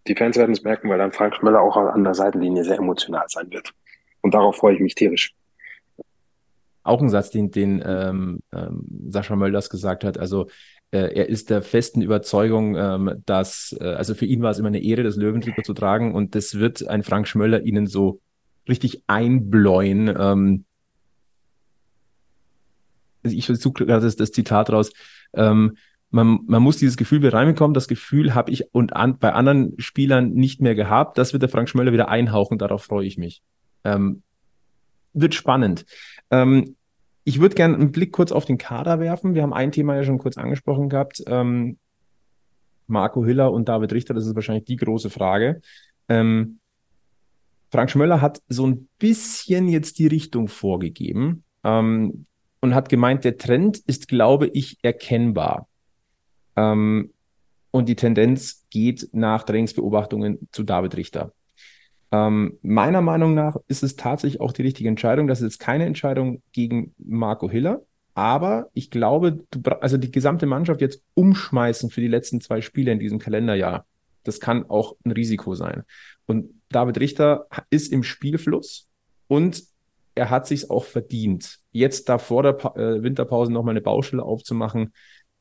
[0.08, 3.26] Die Fans werden es merken, weil dann Frank Schmöller auch an der Seitenlinie sehr emotional
[3.28, 3.74] sein wird.
[4.22, 5.34] Und darauf freue ich mich tierisch.
[6.84, 10.18] Auch ein Satz, den, den ähm, ähm, Sascha Mölders gesagt hat.
[10.18, 10.48] Also
[10.92, 14.70] äh, er ist der festen Überzeugung, ähm, dass, äh, also für ihn war es immer
[14.70, 18.22] eine Ehre, das Löwentrikot zu tragen und das wird ein Frank Schmöller ihnen so
[18.68, 20.66] richtig einbläuen.
[23.24, 24.92] Ähm, ich versuche gerade das, das Zitat raus.
[25.34, 25.78] Ähm,
[26.12, 27.74] man, man muss dieses Gefühl wieder reinbekommen.
[27.74, 31.18] Das Gefühl habe ich und an, bei anderen Spielern nicht mehr gehabt.
[31.18, 32.58] Das wird der Frank Schmöller wieder einhauchen.
[32.58, 33.42] Darauf freue ich mich.
[33.84, 34.24] Ähm,
[35.14, 35.86] wird spannend.
[36.32, 36.76] Ähm,
[37.24, 39.36] ich würde gerne einen Blick kurz auf den Kader werfen.
[39.36, 41.24] Wir haben ein Thema ja schon kurz angesprochen gehabt.
[41.28, 41.78] Ähm,
[42.88, 45.62] Marco Hiller und David Richter, das ist wahrscheinlich die große Frage.
[46.08, 46.60] Ähm,
[47.72, 52.26] Frank Schmöller hat so ein bisschen jetzt die Richtung vorgegeben ähm,
[52.62, 55.68] und hat gemeint, der Trend ist, glaube ich, erkennbar.
[56.56, 57.14] Ähm,
[57.72, 61.34] und die Tendenz geht nach Trainingsbeobachtungen zu David Richter.
[62.12, 65.28] Ähm, meiner Meinung nach ist es tatsächlich auch die richtige Entscheidung.
[65.28, 67.84] Das ist jetzt keine Entscheidung gegen Marco Hiller,
[68.16, 72.92] aber ich glaube, du, also die gesamte Mannschaft jetzt umschmeißen für die letzten zwei Spiele
[72.92, 73.86] in diesem Kalenderjahr,
[74.24, 75.84] das kann auch ein Risiko sein.
[76.26, 78.88] Und David Richter ist im Spielfluss
[79.28, 79.64] und
[80.20, 81.60] er hat sich auch verdient.
[81.72, 84.94] Jetzt da vor der pa äh, Winterpause nochmal eine Baustelle aufzumachen,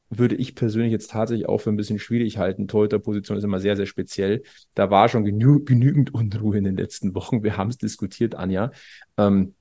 [0.09, 2.69] würde ich persönlich jetzt tatsächlich auch für ein bisschen schwierig halten.
[2.69, 4.45] Torhüter-Position ist immer sehr, sehr speziell.
[4.75, 7.43] Da war schon genü genügend Unruhe in den letzten Wochen.
[7.43, 8.71] Wir haben es diskutiert, Anja.
[9.17, 9.55] Ähm,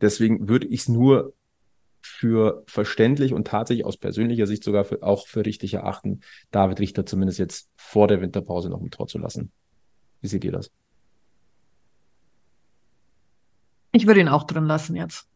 [0.00, 1.34] deswegen würde ich es nur
[2.00, 7.04] für verständlich und tatsächlich aus persönlicher Sicht sogar für, auch für richtig erachten, David Richter
[7.04, 9.52] zumindest jetzt vor der Winterpause noch im Tor zu lassen.
[10.22, 10.70] Wie seht ihr das?
[13.96, 15.26] Ich würde ihn auch drin lassen jetzt.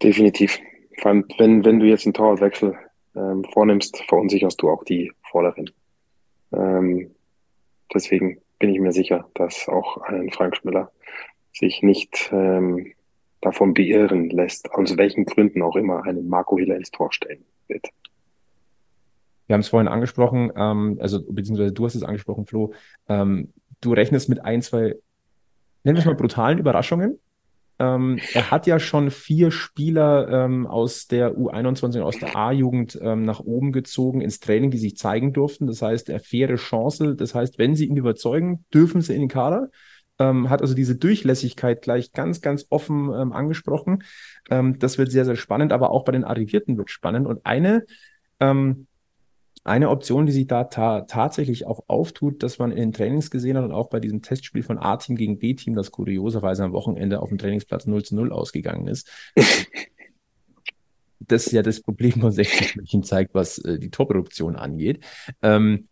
[0.00, 0.60] Definitiv.
[0.98, 2.78] Vor allem, wenn, wenn du jetzt einen Torwartwechsel
[3.16, 5.68] ähm, vornimmst, verunsicherst du auch die Vorderin.
[6.52, 7.10] Ähm,
[7.92, 10.92] deswegen bin ich mir sicher, dass auch ein Frank Schmiller
[11.52, 12.92] sich nicht ähm,
[13.40, 17.88] davon beirren lässt, aus welchen Gründen auch immer, einen Marco Hiller ins Tor stellen wird.
[19.48, 22.72] Wir haben es vorhin angesprochen, ähm, also beziehungsweise du hast es angesprochen, Flo.
[23.08, 24.94] Ähm, du rechnest mit ein, zwei,
[25.84, 27.18] nennen wir es mal brutalen Überraschungen.
[27.78, 33.22] Ähm, er hat ja schon vier Spieler ähm, aus der U21, aus der A-Jugend ähm,
[33.22, 35.66] nach oben gezogen ins Training, die sich zeigen durften.
[35.66, 37.16] Das heißt, er faire Chance.
[37.16, 39.70] Das heißt, wenn sie ihn überzeugen, dürfen sie in den Kader
[40.20, 44.04] ähm, hat also diese Durchlässigkeit gleich ganz, ganz offen ähm, angesprochen.
[44.50, 47.26] Ähm, das wird sehr, sehr spannend, aber auch bei den Arrivierten wird spannend.
[47.26, 47.86] Und eine,
[48.38, 48.86] ähm,
[49.62, 53.56] eine Option, die sich da ta tatsächlich auch auftut, dass man in den Trainings gesehen
[53.56, 57.28] hat und auch bei diesem Testspiel von A-Team gegen B-Team, das kurioserweise am Wochenende auf
[57.28, 59.10] dem Trainingsplatz 0 zu 0 ausgegangen ist.
[61.20, 65.04] das ja das Problem von 60 München zeigt, was äh, die Torproduktion angeht.
[65.42, 65.88] Ähm,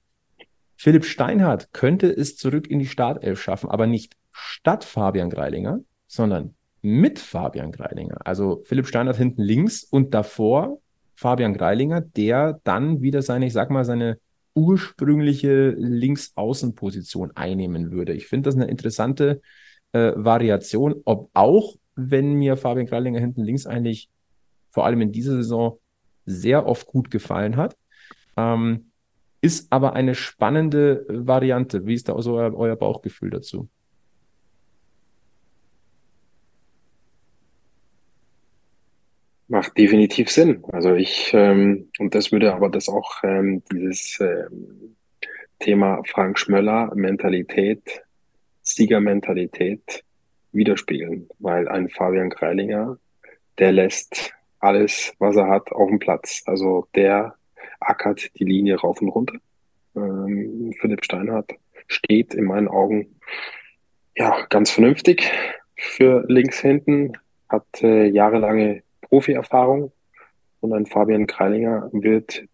[0.74, 6.54] Philipp Steinhardt könnte es zurück in die Startelf schaffen, aber nicht statt Fabian Greilinger, sondern
[6.82, 8.18] mit Fabian Greilinger.
[8.24, 10.80] Also Philipp Steinhardt hinten links und davor
[11.18, 14.20] Fabian Greilinger, der dann wieder seine, ich sag mal, seine
[14.54, 18.12] ursprüngliche Linksaußenposition einnehmen würde.
[18.12, 19.40] Ich finde das eine interessante
[19.90, 24.08] äh, Variation, ob auch, wenn mir Fabian Greilinger hinten links eigentlich
[24.70, 25.80] vor allem in dieser Saison
[26.24, 27.76] sehr oft gut gefallen hat.
[28.36, 28.92] Ähm,
[29.40, 31.84] ist aber eine spannende Variante.
[31.84, 33.68] Wie ist da so euer, euer Bauchgefühl dazu?
[39.68, 40.64] Macht definitiv Sinn.
[40.72, 44.96] Also ich, ähm, und das würde aber das auch ähm, dieses ähm,
[45.58, 48.02] Thema Frank Schmöller, Mentalität,
[48.62, 50.04] Siegermentalität
[50.52, 52.96] widerspiegeln, weil ein Fabian Kreilinger,
[53.58, 56.44] der lässt alles, was er hat, auf dem Platz.
[56.46, 57.34] Also der
[57.78, 59.36] ackert die Linie rauf und runter.
[59.94, 61.52] Ähm, Philipp Steinhardt
[61.88, 63.20] steht in meinen Augen
[64.16, 65.30] ja ganz vernünftig
[65.76, 67.18] für links hinten,
[67.50, 69.92] hat äh, jahrelange Profi-Erfahrung
[70.60, 72.44] und ein Fabian Kreilinger wird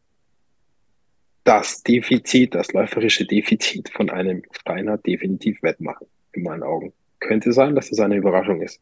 [1.45, 6.93] das Defizit, das läuferische Defizit von einem Steinhardt definitiv wettmachen, in meinen Augen.
[7.21, 8.81] Könnte sein, dass das eine Überraschung ist.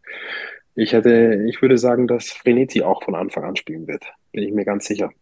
[0.74, 4.04] Ich hätte, ich würde sagen, dass Frenetzi auch von Anfang an spielen wird.
[4.32, 5.12] Bin ich mir ganz sicher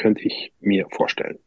[0.00, 1.38] könnte ich mir vorstellen.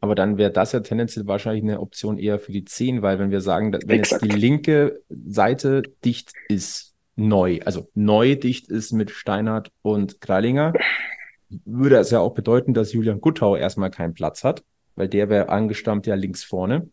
[0.00, 3.30] Aber dann wäre das ja tendenziell wahrscheinlich eine Option eher für die 10, weil wenn
[3.30, 4.22] wir sagen, dass, wenn Exakt.
[4.22, 10.72] jetzt die linke Seite dicht ist, neu, also neu dicht ist mit Steinhardt und Greilinger,
[11.64, 14.64] würde es ja auch bedeuten, dass Julian Guttau erstmal keinen Platz hat,
[14.96, 16.88] weil der wäre angestammt ja links vorne.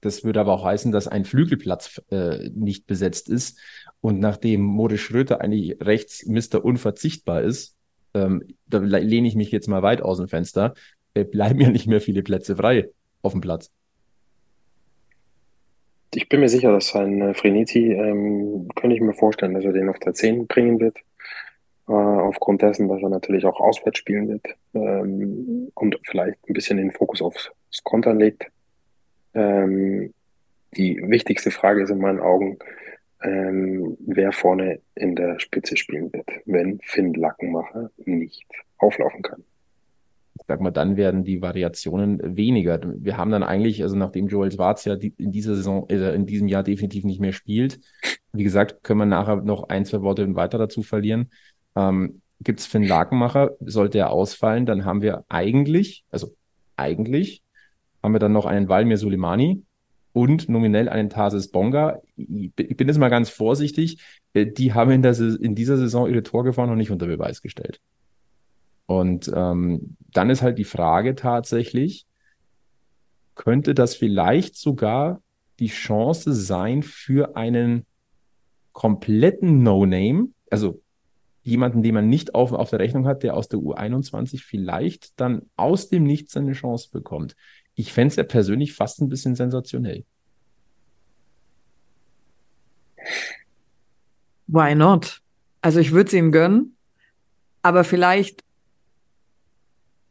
[0.00, 3.58] Das würde aber auch heißen, dass ein Flügelplatz äh, nicht besetzt ist.
[4.00, 7.76] Und nachdem Moritz Schröter eigentlich rechts Mister unverzichtbar ist,
[8.14, 10.74] ähm, da lehne ich mich jetzt mal weit aus dem Fenster,
[11.14, 12.88] äh, bleiben ja nicht mehr viele Plätze frei
[13.20, 13.70] auf dem Platz.
[16.12, 19.72] Ich bin mir sicher, dass ein äh, Freniti, ähm, könnte ich mir vorstellen, dass er
[19.72, 20.98] den auf der 10 bringen wird.
[21.88, 26.76] Äh, aufgrund dessen, dass er natürlich auch auswärts spielen wird ähm, und vielleicht ein bisschen
[26.76, 27.50] den Fokus aufs
[27.84, 28.46] Kontern legt.
[29.34, 30.12] Ähm,
[30.76, 32.58] die wichtigste Frage ist in meinen Augen,
[33.22, 38.46] ähm, wer vorne in der Spitze spielen wird, wenn Finn Lackenmacher nicht
[38.78, 39.44] auflaufen kann.
[40.48, 42.80] Sag mal, dann werden die Variationen weniger.
[42.82, 46.48] Wir haben dann eigentlich, also nachdem Joel Schwarz ja in dieser Saison, äh, in diesem
[46.48, 47.80] Jahr definitiv nicht mehr spielt,
[48.32, 51.30] wie gesagt, können wir nachher noch ein, zwei Worte weiter dazu verlieren.
[51.76, 56.34] Ähm, Gibt es Finn Lakenmacher, sollte er ausfallen, dann haben wir eigentlich, also
[56.76, 57.42] eigentlich,
[58.02, 59.62] haben wir dann noch einen Valmir Suleimani,
[60.12, 62.00] und nominell einen Tarsis Bonga.
[62.16, 63.98] Ich bin jetzt mal ganz vorsichtig.
[64.32, 67.80] Äh, die haben in, der, in dieser Saison ihre Torgefahr noch nicht unter Beweis gestellt.
[68.90, 72.06] Und ähm, dann ist halt die Frage tatsächlich,
[73.36, 75.22] könnte das vielleicht sogar
[75.60, 77.86] die Chance sein für einen
[78.72, 80.82] kompletten No-Name, also
[81.44, 85.42] jemanden, den man nicht auf, auf der Rechnung hat, der aus der U21 vielleicht dann
[85.54, 87.36] aus dem Nichts seine Chance bekommt.
[87.76, 90.04] Ich fände es ja persönlich fast ein bisschen sensationell.
[94.48, 95.22] Why not?
[95.60, 96.74] Also ich würde es ihm gönnen,
[97.62, 98.42] aber vielleicht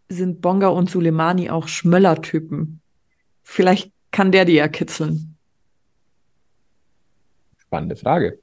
[0.10, 2.82] sind Bonga und Suleimani auch Schmöller-Typen.
[3.44, 5.38] Vielleicht kann der die ja kitzeln.
[7.58, 8.40] Spannende Frage.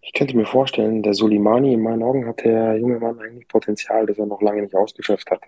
[0.00, 4.06] Ich könnte mir vorstellen, der Soleimani, in meinen Augen hat der junge Mann eigentlich Potenzial,
[4.06, 5.42] das er noch lange nicht ausgeschöpft hat.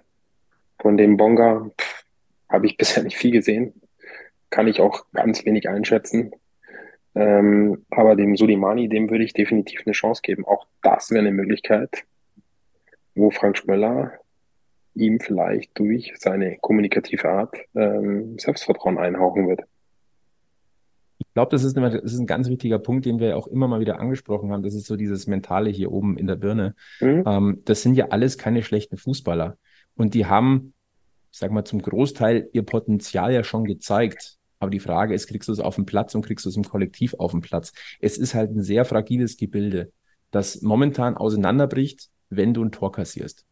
[0.80, 1.70] Von dem Bonga
[2.48, 3.80] habe ich bisher nicht viel gesehen.
[4.50, 6.32] Kann ich auch ganz wenig einschätzen.
[7.14, 10.44] Ähm, aber dem Soleimani, dem würde ich definitiv eine Chance geben.
[10.44, 12.04] Auch das wäre eine Möglichkeit,
[13.14, 14.18] wo Frank Schmöller
[14.94, 19.62] ihm vielleicht durch seine kommunikative Art ähm, Selbstvertrauen einhauchen wird.
[21.18, 23.80] Ich glaube, das ist, das ist ein ganz wichtiger Punkt, den wir auch immer mal
[23.80, 24.62] wieder angesprochen haben.
[24.62, 26.74] Das ist so dieses Mentale hier oben in der Birne.
[27.00, 27.24] Mhm.
[27.26, 29.58] Ähm, das sind ja alles keine schlechten Fußballer.
[29.96, 30.74] Und die haben,
[31.32, 34.36] ich sag mal, zum Großteil ihr Potenzial ja schon gezeigt.
[34.60, 36.64] Aber die Frage ist, kriegst du es auf dem Platz und kriegst du es im
[36.64, 37.72] Kollektiv auf dem Platz?
[38.00, 39.92] Es ist halt ein sehr fragiles Gebilde,
[40.30, 43.44] das momentan auseinanderbricht, wenn du ein Tor kassierst.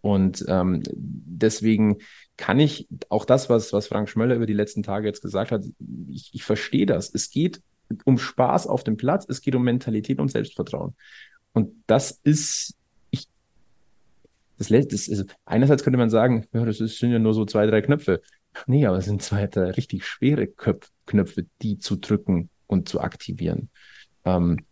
[0.00, 1.98] Und ähm, deswegen
[2.36, 5.64] kann ich auch das, was, was Frank Schmöller über die letzten Tage jetzt gesagt hat,
[6.08, 7.12] ich, ich verstehe das.
[7.12, 7.60] Es geht
[8.04, 10.94] um Spaß auf dem Platz, es geht um Mentalität und Selbstvertrauen.
[11.52, 12.74] Und das ist,
[13.10, 13.26] ich,
[14.58, 17.66] das, das ist, einerseits könnte man sagen, ja, das ist, sind ja nur so zwei,
[17.66, 18.22] drei Knöpfe.
[18.66, 23.00] Nee, aber es sind zwei, drei richtig schwere Köpf Knöpfe, die zu drücken und zu
[23.00, 23.70] aktivieren.
[24.24, 24.64] Ähm,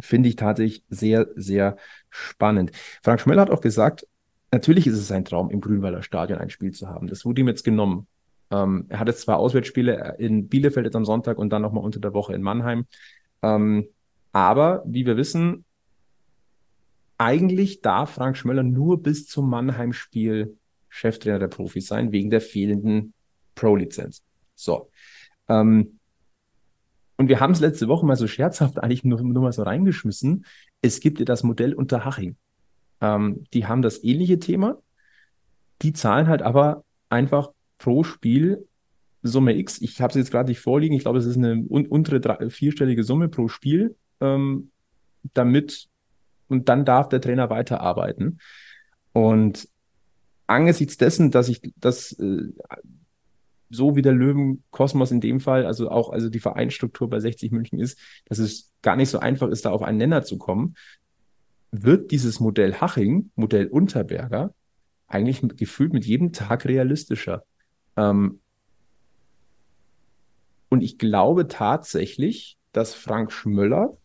[0.00, 1.76] Finde ich tatsächlich sehr, sehr
[2.10, 2.72] spannend.
[3.02, 4.06] Frank Schmöller hat auch gesagt,
[4.52, 7.08] natürlich ist es sein Traum, im Grünwalder Stadion ein Spiel zu haben.
[7.08, 8.06] Das wurde ihm jetzt genommen.
[8.50, 12.00] Ähm, er hat jetzt zwei Auswärtsspiele in Bielefeld jetzt am Sonntag und dann nochmal unter
[12.00, 12.86] der Woche in Mannheim.
[13.42, 13.88] Ähm,
[14.32, 15.64] aber wie wir wissen,
[17.18, 20.56] eigentlich darf Frank Schmöller nur bis zum Mannheim-Spiel
[20.88, 23.14] Cheftrainer der Profis sein, wegen der fehlenden
[23.54, 24.22] Pro-Lizenz.
[24.54, 24.90] So.
[25.48, 25.98] Ähm,
[27.16, 30.44] und wir haben es letzte Woche mal so scherzhaft eigentlich nur, nur mal so reingeschmissen.
[30.82, 32.36] Es gibt ja das Modell unter Haching.
[33.02, 34.78] Ähm, die haben das ähnliche Thema.
[35.82, 38.66] Die zahlen halt aber einfach pro Spiel
[39.22, 39.80] Summe X.
[39.80, 40.94] Ich habe es jetzt gerade nicht vorliegen.
[40.94, 44.70] Ich glaube, es ist eine un untere vierstellige Summe pro Spiel, ähm,
[45.34, 45.88] damit
[46.48, 48.38] und dann darf der Trainer weiterarbeiten.
[49.12, 49.68] Und
[50.46, 52.52] angesichts dessen, dass ich das äh,
[53.70, 57.78] so wie der Löwenkosmos in dem Fall, also auch also die Vereinsstruktur bei 60 München
[57.78, 60.74] ist, dass es gar nicht so einfach ist, da auf einen Nenner zu kommen,
[61.72, 64.54] wird dieses Modell Haching, Modell Unterberger,
[65.08, 67.44] eigentlich mit, gefühlt mit jedem Tag realistischer.
[67.96, 68.40] Ähm,
[70.68, 73.96] und ich glaube tatsächlich, dass Frank Schmöller,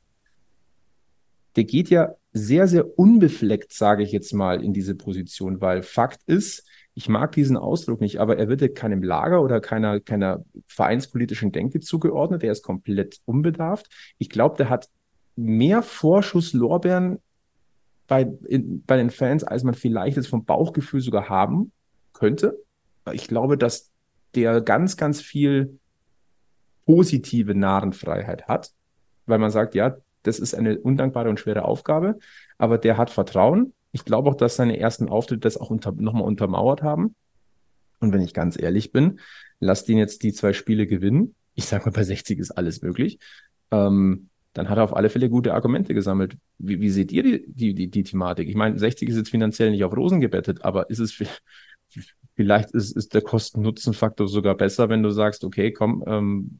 [1.55, 6.21] der geht ja sehr, sehr unbefleckt, sage ich jetzt mal, in diese Position, weil Fakt
[6.25, 10.43] ist, ich mag diesen Ausdruck nicht, aber er wird ja keinem Lager oder keiner, keiner
[10.65, 12.43] vereinspolitischen Denke zugeordnet.
[12.43, 13.87] Er ist komplett unbedarft.
[14.17, 14.89] Ich glaube, der hat
[15.35, 17.19] mehr Vorschusslorbeeren
[18.07, 21.71] bei, in, bei den Fans, als man vielleicht jetzt vom Bauchgefühl sogar haben
[22.13, 22.57] könnte.
[23.11, 23.91] Ich glaube, dass
[24.35, 25.79] der ganz, ganz viel
[26.85, 28.71] positive Narrenfreiheit hat,
[29.25, 32.17] weil man sagt, ja, das ist eine undankbare und schwere Aufgabe,
[32.57, 33.73] aber der hat Vertrauen.
[33.91, 37.15] Ich glaube auch, dass seine ersten Auftritte das auch unter, nochmal untermauert haben.
[37.99, 39.19] Und wenn ich ganz ehrlich bin,
[39.59, 41.35] lasst ihn jetzt die zwei Spiele gewinnen.
[41.55, 43.19] Ich sage mal, bei 60 ist alles möglich.
[43.71, 46.37] Ähm, dann hat er auf alle Fälle gute Argumente gesammelt.
[46.57, 48.49] Wie, wie seht ihr die, die, die, die Thematik?
[48.49, 51.21] Ich meine, 60 ist jetzt finanziell nicht auf Rosen gebettet, aber ist es
[52.35, 56.59] vielleicht ist, ist der Kosten-Nutzen-Faktor sogar besser, wenn du sagst, okay, komm, ähm,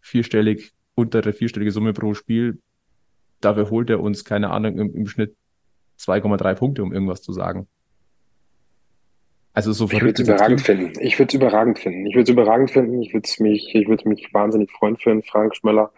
[0.00, 2.60] vierstellig, untere vierstellige Summe pro Spiel,
[3.40, 5.36] dafür holt er uns, keine Ahnung, im, im Schnitt
[5.98, 7.68] 2,3 Punkte, um irgendwas zu sagen.
[9.52, 10.92] Also so Ich würde es überragend finden.
[11.00, 12.06] Ich würde es überragend finden.
[12.06, 13.00] Ich würde es überragend finden.
[13.00, 15.92] Ich würde mich, ich würde mich wahnsinnig freuen für einen Frank Schmöller.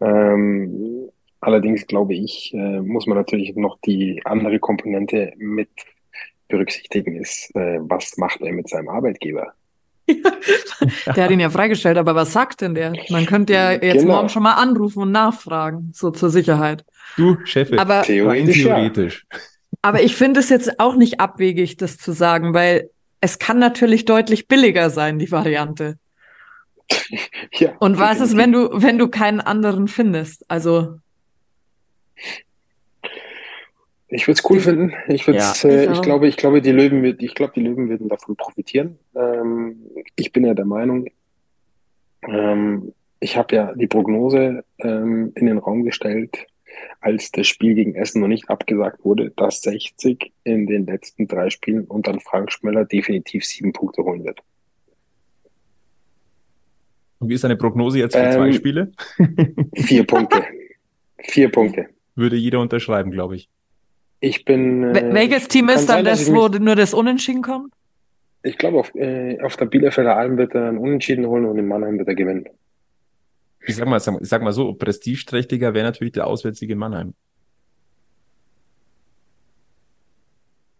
[0.00, 1.08] Ähm,
[1.40, 5.68] allerdings glaube ich, äh, muss man natürlich noch die andere Komponente mit
[6.48, 9.52] berücksichtigen, ist, äh, was macht er mit seinem Arbeitgeber?
[10.08, 12.92] der hat ihn ja freigestellt, aber was sagt denn der?
[13.10, 14.14] Man könnte ja jetzt genau.
[14.14, 16.84] morgen schon mal anrufen und nachfragen, so zur Sicherheit.
[17.16, 18.62] Du, Chef, aber, theoretisch.
[18.62, 19.26] theoretisch.
[19.82, 24.04] Aber ich finde es jetzt auch nicht abwegig, das zu sagen, weil es kann natürlich
[24.04, 25.98] deutlich billiger sein, die Variante.
[27.52, 30.48] ja, Und was ist, wenn du, wenn du keinen anderen findest?
[30.50, 30.98] Also.
[34.08, 34.94] Ich würde es cool finden.
[35.08, 37.88] Ich würde ja, äh, ich, glaube, ich glaube, die Löwen wird, ich glaube, die Löwen
[37.88, 38.98] würden davon profitieren.
[39.14, 39.76] Ähm,
[40.14, 41.08] ich bin ja der Meinung,
[42.22, 46.46] ähm, ich habe ja die Prognose ähm, in den Raum gestellt,
[47.00, 51.50] als das Spiel gegen Essen noch nicht abgesagt wurde, dass 60 in den letzten drei
[51.50, 54.40] Spielen und dann Frank Schmöller definitiv sieben Punkte holen wird.
[57.18, 58.92] Und wie ist deine Prognose jetzt für ähm, zwei Spiele?
[59.74, 60.44] vier Punkte.
[61.18, 61.86] Vier Punkte.
[62.14, 63.48] Würde jeder unterschreiben, glaube ich.
[64.20, 64.94] Ich bin.
[64.94, 67.72] Äh, Welches Team ist dann sein, das, wo nur das Unentschieden kommt?
[68.42, 71.66] Ich glaube, auf, äh, auf der Bielefelder Alm wird er ein Unentschieden holen und in
[71.66, 72.46] Mannheim wird er gewinnen.
[73.66, 77.14] ich sag mal, sag, sag mal so, prestigeträchtiger wäre natürlich der Auswärtssieg in Mannheim.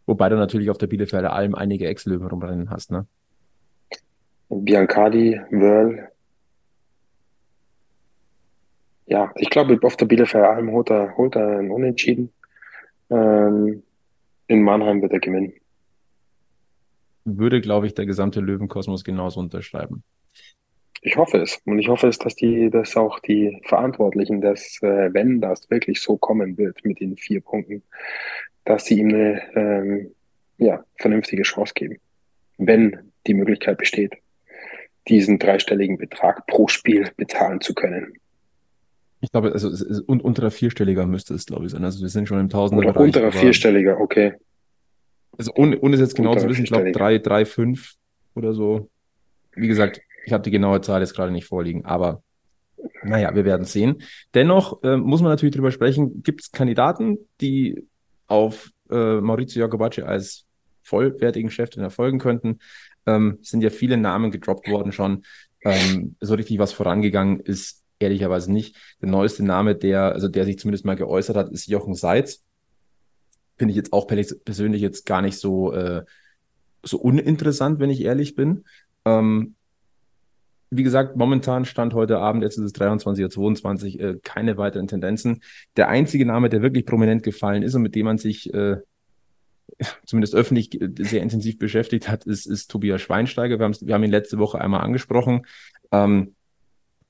[0.07, 3.07] Wobei du natürlich auf der Bielefelder Alm einige Ex-Löwen rumrennen hast, ne?
[4.49, 6.09] Biancardi, Wörl.
[9.07, 12.33] Ja, ich glaube, auf der Bielefelder Alm holt er, holt er einen Unentschieden.
[13.09, 13.83] Ähm,
[14.49, 15.55] in Mannheim wird er gewinnen.
[17.25, 20.03] Würde, glaube ich, der gesamte Löwenkosmos genauso unterschreiben.
[21.03, 21.61] Ich hoffe es.
[21.65, 26.01] Und ich hoffe es, dass die, dass auch die Verantwortlichen, dass, äh, wenn das wirklich
[26.01, 27.83] so kommen wird mit den vier Punkten,
[28.65, 30.15] dass sie ihm eine ähm,
[30.59, 31.99] ja, vernünftige Chance geben.
[32.59, 34.15] Wenn die Möglichkeit besteht,
[35.09, 38.15] diesen dreistelligen Betrag pro Spiel bezahlen zu können.
[39.27, 41.85] Ich glaube, also es ist, un, unterer vierstelliger müsste es, glaube ich, sein.
[41.85, 42.89] Also wir sind schon im Tausender.
[42.89, 44.35] Oder unterer vierstelliger, okay.
[45.37, 47.95] Also ohne, ohne es jetzt genau zu wissen, ich glaube drei, drei, fünf
[48.37, 48.89] oder so.
[49.57, 52.23] Wie gesagt, ich habe die genaue Zahl jetzt gerade nicht vorliegen, aber
[53.03, 54.03] naja, wir werden sehen.
[54.33, 57.85] Dennoch äh, muss man natürlich darüber sprechen, gibt es Kandidaten, die
[58.29, 60.45] auf äh, Maurizio Jacobacci als
[60.83, 62.61] vollwertigen Cheftrainer folgen könnten.
[63.07, 65.25] Ähm, sind ja viele Namen gedroppt worden schon.
[65.65, 68.77] Ähm, so richtig was vorangegangen ist ehrlicherweise nicht.
[69.01, 72.43] Der neueste Name, der, also der sich zumindest mal geäußert hat, ist Jochen Seitz.
[73.57, 76.05] Finde ich jetzt auch persönlich jetzt gar nicht so, äh,
[76.83, 78.65] so uninteressant, wenn ich ehrlich bin.
[79.05, 79.55] Ähm,
[80.71, 85.43] wie gesagt, momentan stand heute Abend, jetzt ist es 23.22 Uhr, äh, keine weiteren Tendenzen.
[85.77, 88.77] Der einzige Name, der wirklich prominent gefallen ist und mit dem man sich äh,
[90.05, 93.59] zumindest öffentlich sehr intensiv beschäftigt hat, ist, ist Tobias Schweinsteiger.
[93.59, 95.47] Wir, wir haben ihn letzte Woche einmal angesprochen.
[95.93, 96.35] Ähm,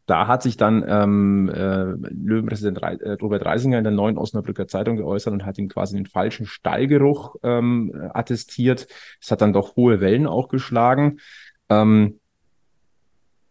[0.07, 4.69] da hat sich dann ähm, äh, Löwenpräsident Re äh, Robert Reisinger in der neuen Osnabrücker
[4.69, 8.87] Zeitung geäußert und hat ihm quasi den falschen Stallgeruch ähm, attestiert.
[9.21, 11.19] Es hat dann doch hohe Wellen auch geschlagen.
[11.69, 12.21] Ähm,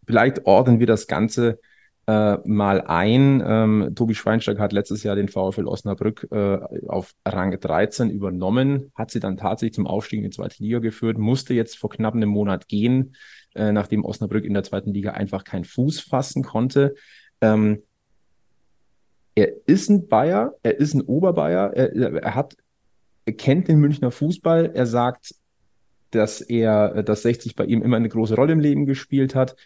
[0.06, 1.60] vielleicht ordnen wir das Ganze
[2.06, 3.42] äh, mal ein.
[3.44, 9.10] Ähm, Tobi Schweinsteiger hat letztes Jahr den VfL Osnabrück äh, auf Rang 13 übernommen, hat
[9.10, 12.28] sie dann tatsächlich zum Aufstieg in die zweite Liga geführt, musste jetzt vor knapp einem
[12.28, 13.14] Monat gehen,
[13.56, 16.94] äh, nachdem Osnabrück in der zweiten Liga einfach keinen Fuß fassen konnte.
[17.40, 17.82] Ähm,
[19.34, 22.56] er ist ein Bayer, er ist ein Oberbayer, er, er hat,
[23.26, 25.34] er kennt den Münchner Fußball, er sagt,
[26.10, 29.56] dass er, dass 60 bei ihm immer eine große Rolle im Leben gespielt hat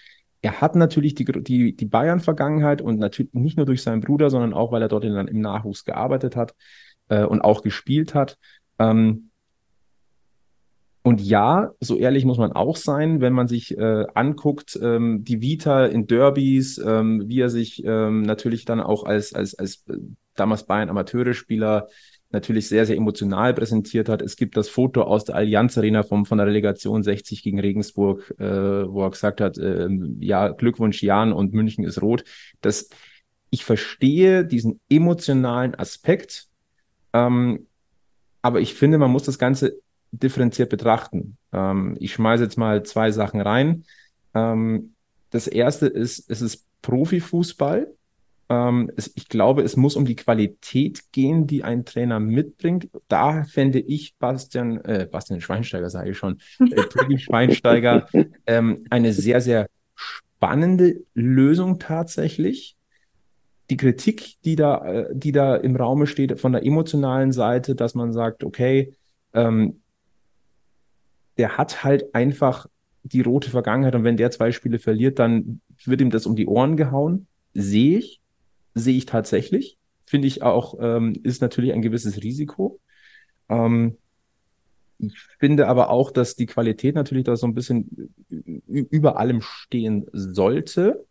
[0.42, 4.54] er hat natürlich die, die, die Bayern-Vergangenheit und natürlich nicht nur durch seinen Bruder, sondern
[4.54, 6.54] auch, weil er dort in, im Nachwuchs gearbeitet hat
[7.08, 8.38] äh, und auch gespielt hat.
[8.78, 9.29] Ähm,
[11.10, 15.40] und ja, so ehrlich muss man auch sein, wenn man sich äh, anguckt, ähm, die
[15.40, 19.96] Vita in Derbys, ähm, wie er sich ähm, natürlich dann auch als, als, als äh,
[20.36, 21.88] damals Bayern Amateurspieler
[22.30, 24.22] natürlich sehr, sehr emotional präsentiert hat.
[24.22, 28.32] Es gibt das Foto aus der Allianz Arena vom, von der Relegation 60 gegen Regensburg,
[28.38, 28.44] äh,
[28.88, 29.88] wo er gesagt hat, äh,
[30.20, 32.22] ja, Glückwunsch Jan und München ist rot.
[32.60, 32.88] Das,
[33.50, 36.46] ich verstehe diesen emotionalen Aspekt,
[37.12, 37.66] ähm,
[38.42, 39.80] aber ich finde, man muss das Ganze
[40.12, 41.36] differenziert betrachten.
[41.52, 43.84] Ähm, ich schmeiße jetzt mal zwei Sachen rein.
[44.34, 44.94] Ähm,
[45.30, 47.92] das erste ist, es ist Profifußball.
[48.48, 52.88] Ähm, es, ich glaube, es muss um die Qualität gehen, die ein Trainer mitbringt.
[53.08, 58.08] Da fände ich Bastian, äh, Bastian Schweinsteiger, sage ich schon, äh, Tobi Schweinsteiger,
[58.46, 62.76] ähm, eine sehr, sehr spannende Lösung tatsächlich.
[63.68, 67.94] Die Kritik, die da, äh, die da im Raume steht, von der emotionalen Seite, dass
[67.94, 68.94] man sagt, okay,
[69.32, 69.79] ähm,
[71.40, 72.66] der hat halt einfach
[73.02, 76.46] die rote Vergangenheit und wenn der zwei Spiele verliert, dann wird ihm das um die
[76.46, 77.26] Ohren gehauen.
[77.54, 78.20] Sehe ich
[78.74, 79.78] sehe ich tatsächlich.
[80.06, 82.80] Finde ich auch, ähm, ist natürlich ein gewisses Risiko.
[83.48, 83.96] Ähm,
[84.98, 90.06] ich finde aber auch, dass die Qualität natürlich da so ein bisschen über allem stehen
[90.12, 91.06] sollte.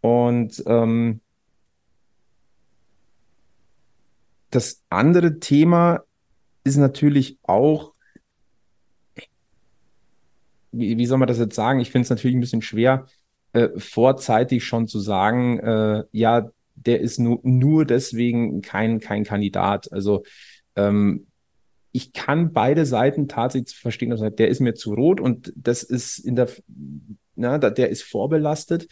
[0.00, 1.20] Und ähm,
[4.50, 6.02] das andere Thema
[6.64, 7.92] ist natürlich auch,
[10.72, 11.80] wie, wie soll man das jetzt sagen?
[11.80, 13.06] Ich finde es natürlich ein bisschen schwer,
[13.52, 19.92] äh, vorzeitig schon zu sagen, äh, ja, der ist nur, nur deswegen kein, kein Kandidat.
[19.92, 20.22] Also
[20.76, 21.26] ähm,
[21.92, 24.12] ich kann beide Seiten tatsächlich verstehen.
[24.12, 26.48] Also der ist mir zu rot und das ist in der,
[27.34, 28.86] na, der ist vorbelastet.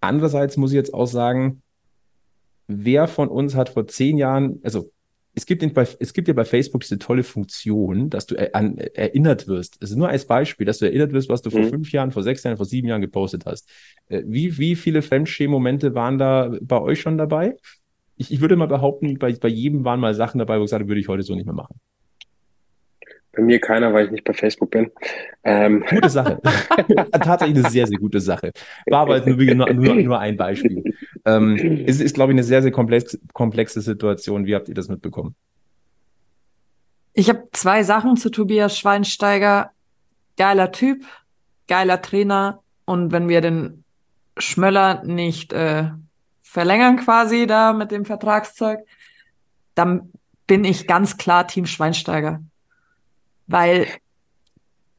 [0.00, 1.62] Andererseits muss ich jetzt auch sagen,
[2.66, 4.90] wer von uns hat vor zehn Jahren, also
[5.34, 8.78] es gibt, in, es gibt ja bei Facebook diese tolle Funktion, dass du er, an,
[8.78, 9.76] erinnert wirst.
[9.80, 11.70] Es ist nur als Beispiel, dass du erinnert wirst, was du vor mhm.
[11.70, 13.68] fünf Jahren, vor sechs Jahren, vor sieben Jahren gepostet hast.
[14.08, 17.56] Äh, wie, wie viele Fremdschämen-Momente waren da bei euch schon dabei?
[18.16, 20.82] Ich, ich würde mal behaupten, bei, bei jedem waren mal Sachen dabei, wo ich gesagt
[20.82, 21.80] habe, würde ich heute so nicht mehr machen.
[23.32, 24.90] Bei mir keiner, weil ich nicht bei Facebook bin.
[25.44, 25.84] Ähm.
[25.88, 26.40] Gute Sache.
[27.12, 28.52] Tatsächlich eine sehr, sehr gute Sache.
[28.86, 30.94] War aber nur, nur, nur ein Beispiel.
[31.24, 34.46] Ähm, es ist, glaube ich, eine sehr, sehr komplex, komplexe Situation.
[34.46, 35.36] Wie habt ihr das mitbekommen?
[37.12, 39.70] Ich habe zwei Sachen zu Tobias Schweinsteiger.
[40.36, 41.04] Geiler Typ,
[41.68, 42.62] geiler Trainer.
[42.84, 43.84] Und wenn wir den
[44.38, 45.90] Schmöller nicht äh,
[46.42, 48.80] verlängern quasi da mit dem Vertragszeug,
[49.74, 50.12] dann
[50.46, 52.40] bin ich ganz klar Team Schweinsteiger.
[53.50, 53.88] Weil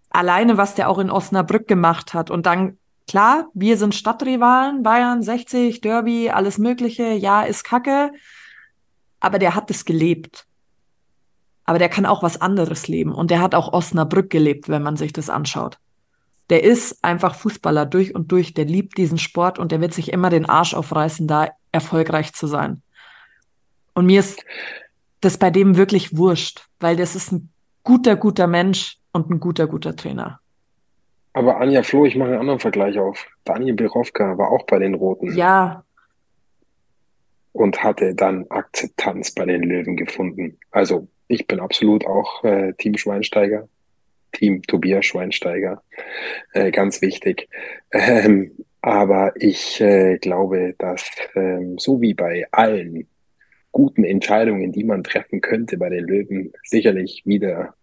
[0.09, 2.77] alleine, was der auch in Osnabrück gemacht hat und dann,
[3.07, 8.11] klar, wir sind Stadtrivalen, Bayern 60, Derby, alles Mögliche, ja, ist kacke,
[9.21, 10.45] aber der hat es gelebt.
[11.63, 14.97] Aber der kann auch was anderes leben und der hat auch Osnabrück gelebt, wenn man
[14.97, 15.79] sich das anschaut.
[16.49, 20.11] Der ist einfach Fußballer durch und durch, der liebt diesen Sport und der wird sich
[20.11, 22.81] immer den Arsch aufreißen, da erfolgreich zu sein.
[23.93, 24.43] Und mir ist
[25.21, 27.51] das bei dem wirklich wurscht, weil das ist ein
[27.83, 30.39] guter, guter Mensch und ein guter, guter Trainer.
[31.33, 33.25] Aber Anja Flo, ich mache einen anderen Vergleich auf.
[33.45, 35.33] Daniel Birovka war auch bei den Roten.
[35.35, 35.83] Ja.
[37.53, 40.57] Und hatte dann Akzeptanz bei den Löwen gefunden.
[40.71, 43.67] Also ich bin absolut auch äh, Team Schweinsteiger.
[44.33, 45.81] Team Tobias Schweinsteiger.
[46.53, 47.49] Äh, ganz wichtig.
[47.93, 48.51] Ähm,
[48.81, 51.05] aber ich äh, glaube, dass
[51.35, 53.05] ähm, so wie bei allen
[53.71, 57.73] guten Entscheidungen, die man treffen könnte bei den Löwen, sicherlich wieder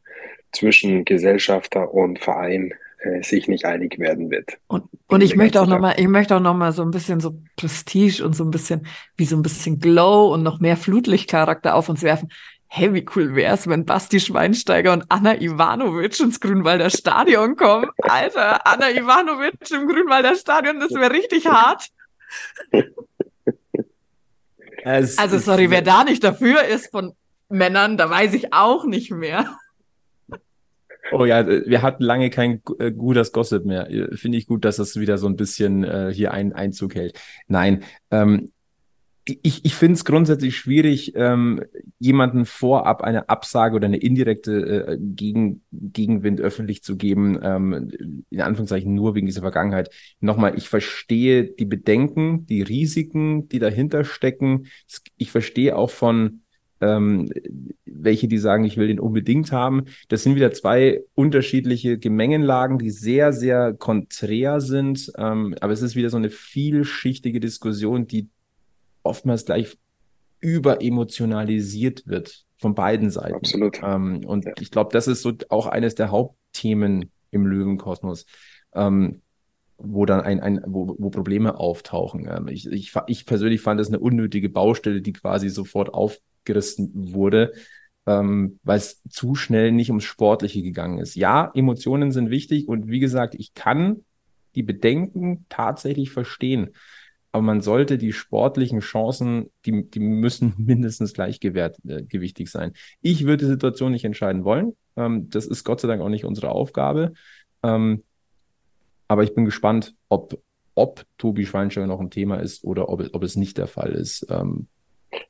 [0.52, 4.58] zwischen Gesellschafter und Verein äh, sich nicht einig werden wird.
[4.66, 7.40] Und, und ich möchte auch nochmal, ich möchte auch noch mal so ein bisschen so
[7.56, 8.86] Prestige und so ein bisschen,
[9.16, 12.30] wie so ein bisschen Glow und noch mehr Flutlichtcharakter auf uns werfen.
[12.66, 17.88] Hey, wie cool wär's, wenn Basti Schweinsteiger und Anna Ivanovic ins Grünwalder Stadion kommen?
[18.02, 21.88] Alter, Anna Ivanovic im Grünwalder Stadion, das wäre richtig hart.
[24.84, 27.12] Es also sorry, wer da nicht dafür ist von
[27.48, 29.56] Männern, da weiß ich auch nicht mehr.
[31.10, 33.88] Oh ja, wir hatten lange kein äh, gutes Gossip mehr.
[34.14, 37.18] Finde ich gut, dass das wieder so ein bisschen äh, hier ein Einzug hält.
[37.46, 38.52] Nein, ähm,
[39.28, 41.62] ich, ich finde es grundsätzlich schwierig, ähm,
[41.98, 48.40] jemanden vorab eine Absage oder eine indirekte äh, Gegen, Gegenwind öffentlich zu geben, ähm, in
[48.40, 49.90] Anführungszeichen nur wegen dieser Vergangenheit.
[50.20, 54.66] Nochmal, ich verstehe die Bedenken, die Risiken, die dahinter stecken.
[55.16, 56.42] Ich verstehe auch von
[56.80, 57.30] ähm,
[57.84, 59.86] welche, die sagen, ich will den unbedingt haben.
[60.08, 65.12] Das sind wieder zwei unterschiedliche Gemengenlagen, die sehr, sehr konträr sind.
[65.16, 68.28] Ähm, aber es ist wieder so eine vielschichtige Diskussion, die
[69.08, 69.78] oftmals gleich
[70.40, 73.36] überemotionalisiert wird von beiden Seiten.
[73.36, 73.80] Absolut.
[73.82, 74.52] Ähm, und ja.
[74.60, 78.26] ich glaube, das ist so auch eines der Hauptthemen im Löwenkosmos,
[78.74, 79.22] ähm,
[79.78, 82.28] wo dann ein, ein wo, wo Probleme auftauchen.
[82.30, 87.52] Ähm, ich, ich, ich persönlich fand es eine unnötige Baustelle, die quasi sofort aufgerissen wurde,
[88.06, 91.14] ähm, weil es zu schnell nicht ums Sportliche gegangen ist.
[91.14, 94.04] Ja, Emotionen sind wichtig und wie gesagt, ich kann
[94.54, 96.70] die Bedenken tatsächlich verstehen
[97.38, 102.72] aber man sollte die sportlichen Chancen, die, die müssen mindestens gleichgewichtig äh, sein.
[103.00, 104.76] Ich würde die Situation nicht entscheiden wollen.
[104.96, 107.12] Ähm, das ist Gott sei Dank auch nicht unsere Aufgabe.
[107.62, 108.02] Ähm,
[109.06, 110.42] aber ich bin gespannt, ob,
[110.74, 114.26] ob Tobi Schweinsteiger noch ein Thema ist oder ob, ob es nicht der Fall ist.
[114.30, 114.66] Ähm,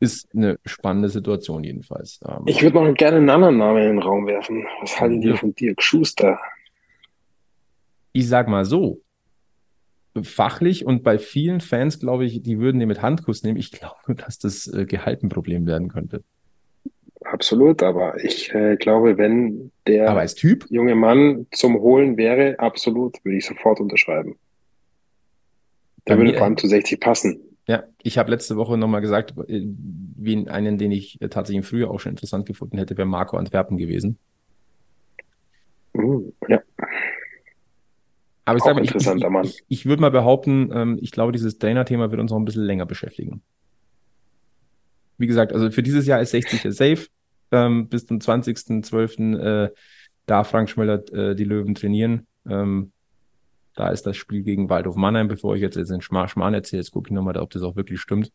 [0.01, 2.21] ist eine spannende Situation jedenfalls.
[2.27, 4.65] Ähm, ich würde noch gerne einen anderen Namen in den Raum werfen.
[4.81, 5.33] Was halten ja.
[5.33, 6.39] die von Dirk Schuster?
[8.13, 9.03] Ich sag mal so,
[10.23, 13.59] fachlich und bei vielen Fans, glaube ich, die würden den mit Handkuss nehmen.
[13.59, 16.23] Ich glaube, dass das äh, Gehalt ein Problem werden könnte.
[17.21, 20.27] Absolut, aber ich äh, glaube, wenn der
[20.71, 24.37] junge Mann zum Holen wäre, absolut, würde ich sofort unterschreiben.
[26.07, 27.41] Der würde vor allem zu 60 passen.
[27.67, 31.91] Ja, ich habe letzte Woche nochmal gesagt, äh, wie einen, den ich äh, tatsächlich früher
[31.91, 34.19] auch schon interessant gefunden hätte, wäre Marco Antwerpen gewesen.
[35.95, 36.63] Uh, ja.
[38.49, 41.59] Aber ich sage mal, ich, ich, ich, ich würde mal behaupten, ähm, ich glaube, dieses
[41.59, 43.43] Trainer-Thema wird uns noch ein bisschen länger beschäftigen.
[45.19, 47.07] Wie gesagt, also für dieses Jahr ist 60 safe.
[47.51, 49.39] Ähm, bis zum 20.12.
[49.39, 49.71] Äh,
[50.27, 52.27] darf Frank Schmöller äh, die Löwen trainieren.
[52.49, 52.93] Ähm,
[53.75, 55.29] da ist das Spiel gegen Waldhof Mannheim.
[55.29, 58.01] Bevor ich jetzt, jetzt den Schmarrn erzähle, jetzt gucke ich nochmal, ob das auch wirklich
[58.01, 58.33] stimmt.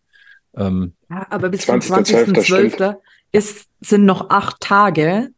[0.55, 2.97] Ähm, ja, aber bis zum 20.12.
[3.31, 3.67] 20.
[3.81, 5.29] sind noch acht Tage.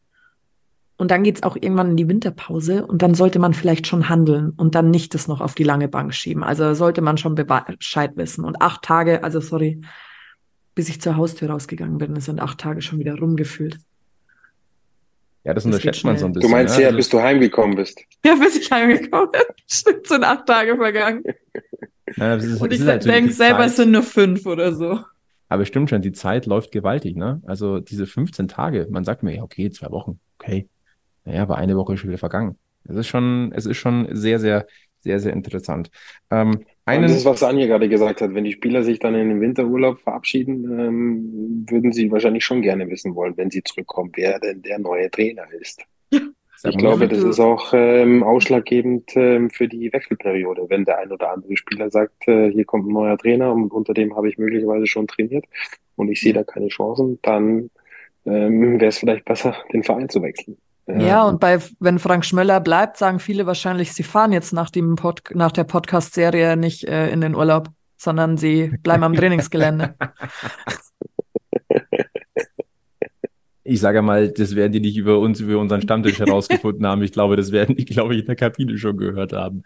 [0.98, 4.54] Und dann geht's auch irgendwann in die Winterpause und dann sollte man vielleicht schon handeln
[4.56, 6.42] und dann nicht das noch auf die lange Bank schieben.
[6.42, 8.46] Also sollte man schon Bescheid wissen.
[8.46, 9.82] Und acht Tage, also sorry,
[10.74, 13.78] bis ich zur Haustür rausgegangen bin, sind acht Tage schon wieder rumgefühlt.
[15.44, 16.50] Ja, das, das unterschätzt man so ein bisschen.
[16.50, 18.02] Du meinst ja, ja, bis du heimgekommen bist.
[18.26, 19.42] Ja, bis ich heimgekommen bin.
[19.68, 21.24] Stimmt, sind acht Tage vergangen.
[22.16, 23.68] Ja, ist, und ich halt denke selber, Zeit.
[23.68, 25.00] es sind nur fünf oder so.
[25.48, 27.42] Aber stimmt schon, die Zeit läuft gewaltig, ne?
[27.46, 30.68] Also diese 15 Tage, man sagt mir, ja, okay, zwei Wochen, okay.
[31.26, 32.58] Naja, aber eine Woche ist schon wieder vergangen.
[32.88, 34.68] Es ist schon, es ist schon sehr, sehr,
[35.00, 35.90] sehr, sehr interessant.
[36.32, 38.34] Ähm, einen, das ist, was Anja gerade gesagt hat.
[38.34, 42.88] Wenn die Spieler sich dann in den Winterurlaub verabschieden, ähm, würden sie wahrscheinlich schon gerne
[42.90, 45.84] wissen wollen, wenn sie zurückkommen, wer denn der neue Trainer ist.
[46.64, 51.32] Ich glaube, das ist auch ähm, ausschlaggebend ähm, für die Wechselperiode, wenn der ein oder
[51.32, 54.88] andere Spieler sagt, äh, hier kommt ein neuer Trainer und unter dem habe ich möglicherweise
[54.88, 55.46] schon trainiert
[55.96, 57.70] und ich sehe da keine Chancen, dann
[58.26, 60.58] ähm, wäre es vielleicht besser, den Verein zu wechseln.
[60.88, 64.96] Ja, und bei, wenn Frank Schmöller bleibt, sagen viele wahrscheinlich, sie fahren jetzt nach, dem
[64.96, 69.96] Pod, nach der Podcast-Serie nicht äh, in den Urlaub, sondern sie bleiben am Trainingsgelände.
[73.68, 77.02] Ich sage mal, das werden die nicht über uns, über unseren Stammtisch herausgefunden haben.
[77.02, 79.64] Ich glaube, das werden die, glaube ich, in der Kabine schon gehört haben,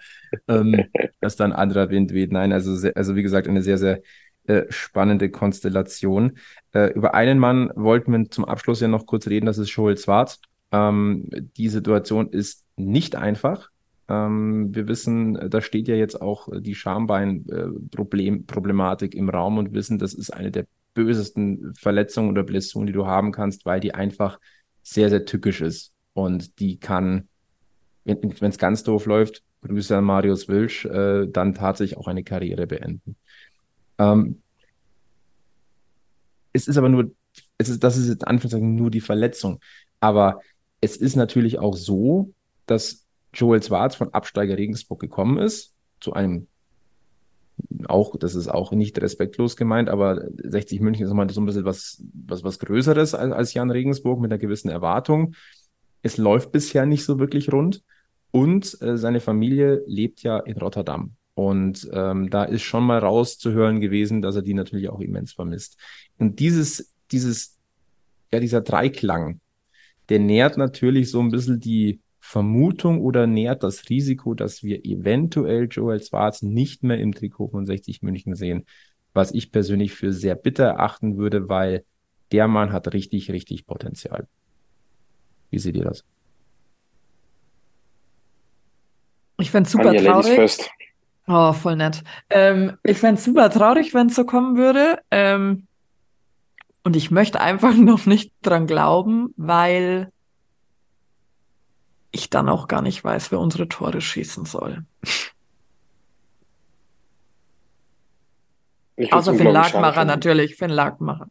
[0.48, 0.86] ähm,
[1.20, 2.32] dass da ein anderer Wind weht.
[2.32, 4.02] Nein, also, sehr, also wie gesagt, eine sehr, sehr
[4.48, 6.38] äh, spannende Konstellation.
[6.72, 9.98] Äh, über einen Mann wollten wir zum Abschluss ja noch kurz reden, das ist Joel
[9.98, 10.40] Schwarz.
[10.72, 13.70] Ähm, die Situation ist nicht einfach.
[14.08, 20.00] Ähm, wir wissen, da steht ja jetzt auch die Schambein-Problematik äh, im Raum und wissen,
[20.00, 24.40] das ist eine der bösesten Verletzungen oder Blessuren, die du haben kannst, weil die einfach
[24.82, 25.94] sehr, sehr tückisch ist.
[26.14, 27.28] Und die kann,
[28.04, 32.66] wenn es ganz doof läuft, Grüße an Marius Wilsch, äh, dann tatsächlich auch eine Karriere
[32.66, 33.16] beenden.
[33.98, 34.42] Ähm,
[36.54, 37.12] es ist aber nur,
[37.58, 39.60] es ist, das ist in Anführungszeichen nur die Verletzung.
[40.00, 40.40] Aber
[40.82, 42.34] es ist natürlich auch so,
[42.66, 46.48] dass Joel Schwarz von Absteiger Regensburg gekommen ist, zu einem
[47.88, 51.66] auch, das ist auch nicht respektlos gemeint, aber 60 München ist nochmal so ein bisschen
[51.66, 55.36] was, was, was Größeres als, als Jan Regensburg mit einer gewissen Erwartung.
[56.02, 57.84] Es läuft bisher nicht so wirklich rund
[58.32, 61.16] und äh, seine Familie lebt ja in Rotterdam.
[61.34, 65.78] Und ähm, da ist schon mal rauszuhören gewesen, dass er die natürlich auch immens vermisst.
[66.18, 67.58] Und dieses, dieses,
[68.32, 69.40] ja, dieser Dreiklang,
[70.10, 75.68] der nährt natürlich so ein bisschen die Vermutung oder nährt das Risiko, dass wir eventuell
[75.70, 78.66] Joel Schwarz nicht mehr im Trikot von 60 München sehen,
[79.14, 81.86] was ich persönlich für sehr bitter erachten würde, weil
[82.32, 84.28] der Mann hat richtig, richtig Potenzial.
[85.50, 86.04] Wie seht ihr das?
[89.40, 90.70] Ich fände es super Anja, traurig.
[91.28, 92.04] Oh, voll nett.
[92.30, 95.00] Ähm, ich fände es super traurig, wenn es so kommen würde.
[95.12, 95.68] Ähm,
[96.90, 100.12] und ich möchte einfach noch nicht dran glauben, weil
[102.10, 104.84] ich dann auch gar nicht weiß, wer unsere Tore schießen soll.
[109.12, 111.28] Außer Finn Lagmacher natürlich, Finn Lagmacher.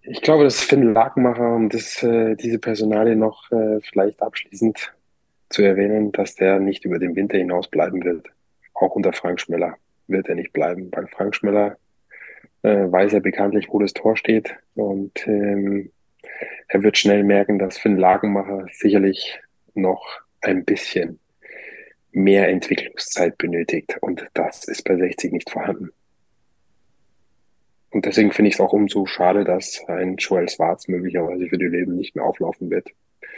[0.00, 4.94] Ich glaube, dass Finn Lagmacher, um das, äh, diese Personalie noch äh, vielleicht abschließend
[5.50, 8.28] zu erwähnen, dass der nicht über den Winter hinaus bleiben wird.
[8.72, 9.76] Auch unter Frank Schmeller
[10.06, 11.76] wird er nicht bleiben, weil Frank Schmeller
[12.62, 15.90] weiß ja bekanntlich, wo das Tor steht und ähm,
[16.68, 19.40] er wird schnell merken, dass Finn Lagenmacher sicherlich
[19.74, 21.18] noch ein bisschen
[22.12, 23.96] mehr Entwicklungszeit benötigt.
[24.00, 25.90] Und das ist bei 60 nicht vorhanden.
[27.90, 31.66] Und deswegen finde ich es auch umso schade, dass ein Joel Schwarz möglicherweise für die
[31.66, 32.90] Leben nicht mehr auflaufen wird.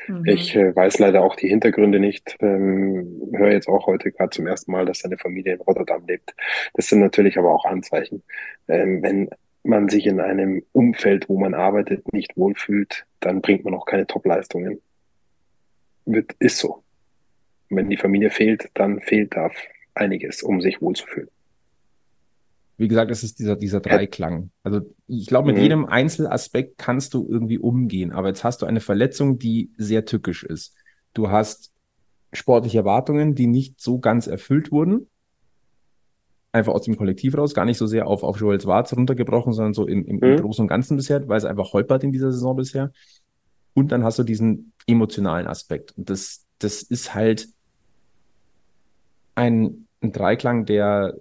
[0.09, 0.27] Mhm.
[0.27, 2.37] Ich äh, weiß leider auch die Hintergründe nicht.
[2.41, 6.35] Ähm, höre jetzt auch heute gerade zum ersten Mal, dass seine Familie in Rotterdam lebt.
[6.75, 8.23] Das sind natürlich aber auch Anzeichen.
[8.69, 9.31] Ähm, wenn
[9.63, 14.07] man sich in einem Umfeld, wo man arbeitet, nicht wohlfühlt, dann bringt man auch keine
[14.07, 14.81] Top-Leistungen.
[16.39, 16.83] Ist so.
[17.69, 19.51] Wenn die Familie fehlt, dann fehlt da
[19.95, 21.29] einiges, um sich wohlzufühlen.
[22.81, 24.51] Wie gesagt, es ist dieser, dieser Dreiklang.
[24.63, 25.63] Also ich glaube, mit mhm.
[25.63, 28.11] jedem Einzelaspekt kannst du irgendwie umgehen.
[28.13, 30.75] Aber jetzt hast du eine Verletzung, die sehr tückisch ist.
[31.13, 31.73] Du hast
[32.33, 35.09] sportliche Erwartungen, die nicht so ganz erfüllt wurden
[36.53, 39.75] einfach aus dem Kollektiv raus, gar nicht so sehr auf, auf Joel Schwarz runtergebrochen, sondern
[39.75, 40.37] so im, im, mhm.
[40.37, 42.93] Großen und Ganzen bisher, weil es einfach holpert in dieser Saison bisher.
[43.75, 45.97] Und dann hast du diesen emotionalen Aspekt.
[45.97, 47.49] Und das, das ist halt
[49.35, 51.15] ein, ein Dreiklang, der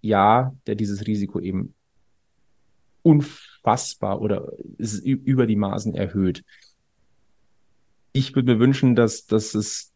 [0.00, 1.74] ja, der dieses Risiko eben
[3.02, 4.52] unfassbar oder
[5.04, 6.44] über die Maßen erhöht.
[8.12, 9.92] Ich würde mir wünschen, dass, dass es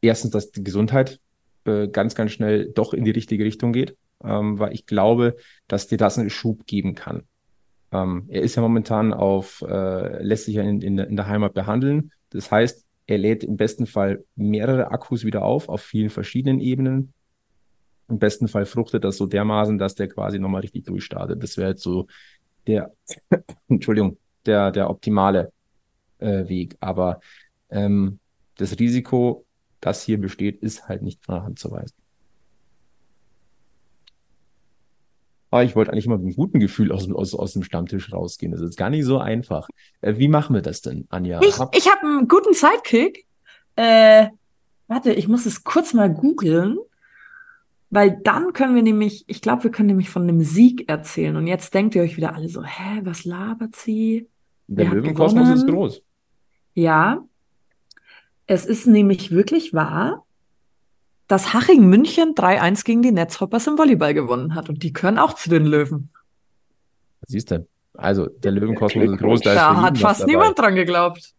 [0.00, 1.20] erstens, dass die Gesundheit
[1.64, 5.36] äh, ganz, ganz schnell doch in die richtige Richtung geht, ähm, weil ich glaube,
[5.66, 7.24] dass dir das einen Schub geben kann.
[7.90, 11.54] Ähm, er ist ja momentan auf, äh, lässt sich ja in, in, in der Heimat
[11.54, 12.10] behandeln.
[12.30, 17.13] Das heißt, er lädt im besten Fall mehrere Akkus wieder auf, auf vielen verschiedenen Ebenen.
[18.08, 21.42] Im besten Fall fruchtet das so dermaßen, dass der quasi nochmal richtig durchstartet.
[21.42, 22.06] Das wäre jetzt so
[22.66, 22.92] der,
[23.68, 25.52] Entschuldigung, der, der optimale
[26.18, 26.76] äh, Weg.
[26.80, 27.20] Aber
[27.70, 28.18] ähm,
[28.56, 29.46] das Risiko
[29.84, 31.94] das hier besteht, ist halt nicht von der Hand zu weisen.
[35.50, 38.50] Aber ich wollte eigentlich immer mit einem guten Gefühl aus, aus, aus dem Stammtisch rausgehen.
[38.50, 39.68] Das ist gar nicht so einfach.
[40.00, 41.40] Äh, wie machen wir das denn, Anja?
[41.42, 43.26] Ich, ich habe einen guten Sidekick.
[43.76, 44.28] Äh,
[44.88, 46.78] warte, ich muss es kurz mal googeln.
[47.94, 51.36] Weil dann können wir nämlich, ich glaube, wir können nämlich von einem Sieg erzählen.
[51.36, 54.28] Und jetzt denkt ihr euch wieder alle so, hä, was labert sie?
[54.66, 56.02] Der Löwenkosmos ist groß.
[56.74, 57.22] Ja.
[58.48, 60.24] Es ist nämlich wirklich wahr,
[61.28, 64.68] dass Haching München 3-1 gegen die Netzhoppers im Volleyball gewonnen hat.
[64.68, 66.10] Und die gehören auch zu den Löwen.
[67.28, 67.64] Siehst du?
[67.92, 69.40] Also, der Löwenkosmos ist groß.
[69.42, 71.32] Da, da hat fast niemand dran geglaubt.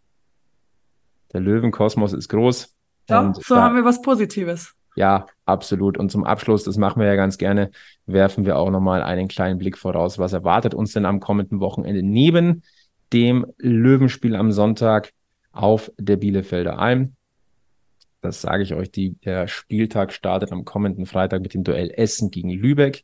[1.34, 2.74] Der Löwenkosmos ist groß.
[3.10, 4.74] Ja, so da, haben wir was Positives.
[4.96, 5.98] Ja, absolut.
[5.98, 7.72] Und zum Abschluss, das machen wir ja ganz gerne,
[8.06, 10.18] werfen wir auch nochmal einen kleinen Blick voraus.
[10.20, 12.64] Was erwartet uns denn am kommenden Wochenende neben
[13.12, 15.12] dem Löwenspiel am Sonntag
[15.52, 17.16] auf der Bielefelder Alm?
[18.22, 18.90] Das sage ich euch.
[18.92, 23.04] Die, der Spieltag startet am kommenden Freitag mit dem Duell Essen gegen Lübeck.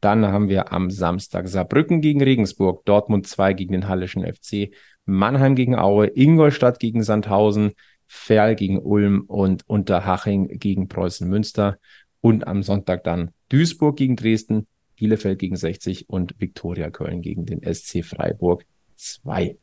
[0.00, 4.72] Dann haben wir am Samstag Saarbrücken gegen Regensburg, Dortmund 2 gegen den Hallischen FC,
[5.06, 7.72] Mannheim gegen Aue, Ingolstadt gegen Sandhausen,
[8.08, 11.78] Ferl gegen Ulm und Unterhaching gegen Preußen Münster
[12.20, 17.62] und am Sonntag dann Duisburg gegen Dresden, Bielefeld gegen 60 und Viktoria Köln gegen den
[17.62, 18.64] SC Freiburg
[18.96, 19.56] 2.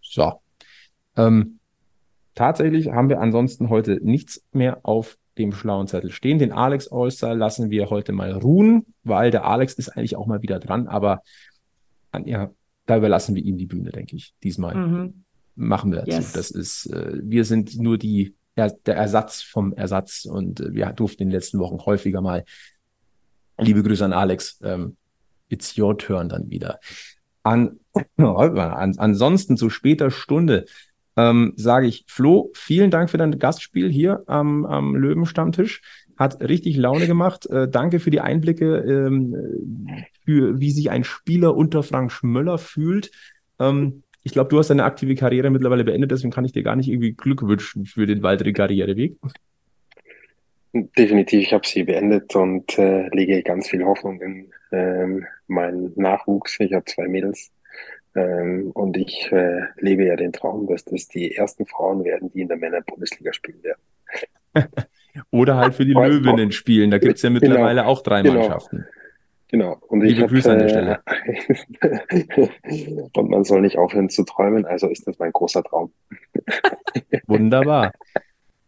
[0.00, 0.40] So.
[1.16, 1.60] Ähm,
[2.34, 6.38] tatsächlich haben wir ansonsten heute nichts mehr auf dem schlauen Zettel stehen.
[6.38, 10.42] Den Alex Allstar lassen wir heute mal ruhen, weil der Alex ist eigentlich auch mal
[10.42, 11.22] wieder dran, aber
[12.24, 12.50] ja,
[12.86, 14.74] da überlassen wir ihm die Bühne, denke ich, diesmal.
[14.74, 15.24] Mhm
[15.58, 16.10] machen wir dazu.
[16.10, 16.32] Yes.
[16.32, 20.86] Das ist, äh, wir sind nur die, ja, der Ersatz vom Ersatz und äh, wir
[20.92, 22.44] durften in den letzten Wochen häufiger mal,
[23.58, 24.96] liebe Grüße an Alex, ähm,
[25.48, 26.78] it's your turn dann wieder.
[27.42, 27.80] An,
[28.16, 30.64] an, ansonsten zu später Stunde
[31.16, 35.82] ähm, sage ich, Flo, vielen Dank für dein Gastspiel hier am, am Löwenstammtisch.
[36.16, 37.46] Hat richtig Laune gemacht.
[37.46, 39.34] Äh, danke für die Einblicke, ähm,
[40.24, 43.10] für wie sich ein Spieler unter Frank Schmöller fühlt.
[43.58, 46.76] Ähm, ich glaube, du hast deine aktive Karriere mittlerweile beendet, deswegen kann ich dir gar
[46.76, 49.16] nicht irgendwie Glück wünschen für den weiteren Karriereweg.
[50.74, 56.60] Definitiv, ich habe sie beendet und äh, lege ganz viel Hoffnung in ähm, meinen Nachwuchs.
[56.60, 57.50] Ich habe zwei Mädels
[58.14, 62.42] ähm, und ich äh, lebe ja den Traum, dass das die ersten Frauen werden, die
[62.42, 63.80] in der Männer-Bundesliga spielen werden.
[65.30, 66.90] Oder halt für die Löwinnen spielen.
[66.90, 67.40] Da gibt es ja genau.
[67.40, 68.40] mittlerweile genau, auch drei genau.
[68.40, 68.84] Mannschaften.
[69.48, 69.78] Genau.
[69.88, 71.00] Und Liebe ich hab, Grüße an der Stelle.
[73.14, 75.92] und man soll nicht aufhören zu träumen, also ist das mein großer Traum.
[77.26, 77.92] Wunderbar.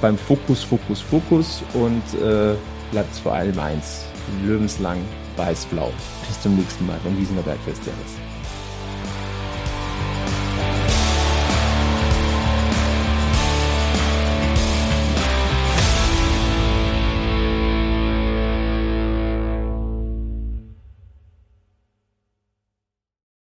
[0.00, 2.54] beim Fokus, Fokus, Fokus und äh,
[2.90, 4.04] bleibt vor allem eins.
[4.44, 4.98] Löwenslang,
[5.36, 5.92] weiß-blau.
[6.28, 7.84] Bis zum nächsten Mal beim Gießener Bergfest.
[7.84, 8.29] Servus.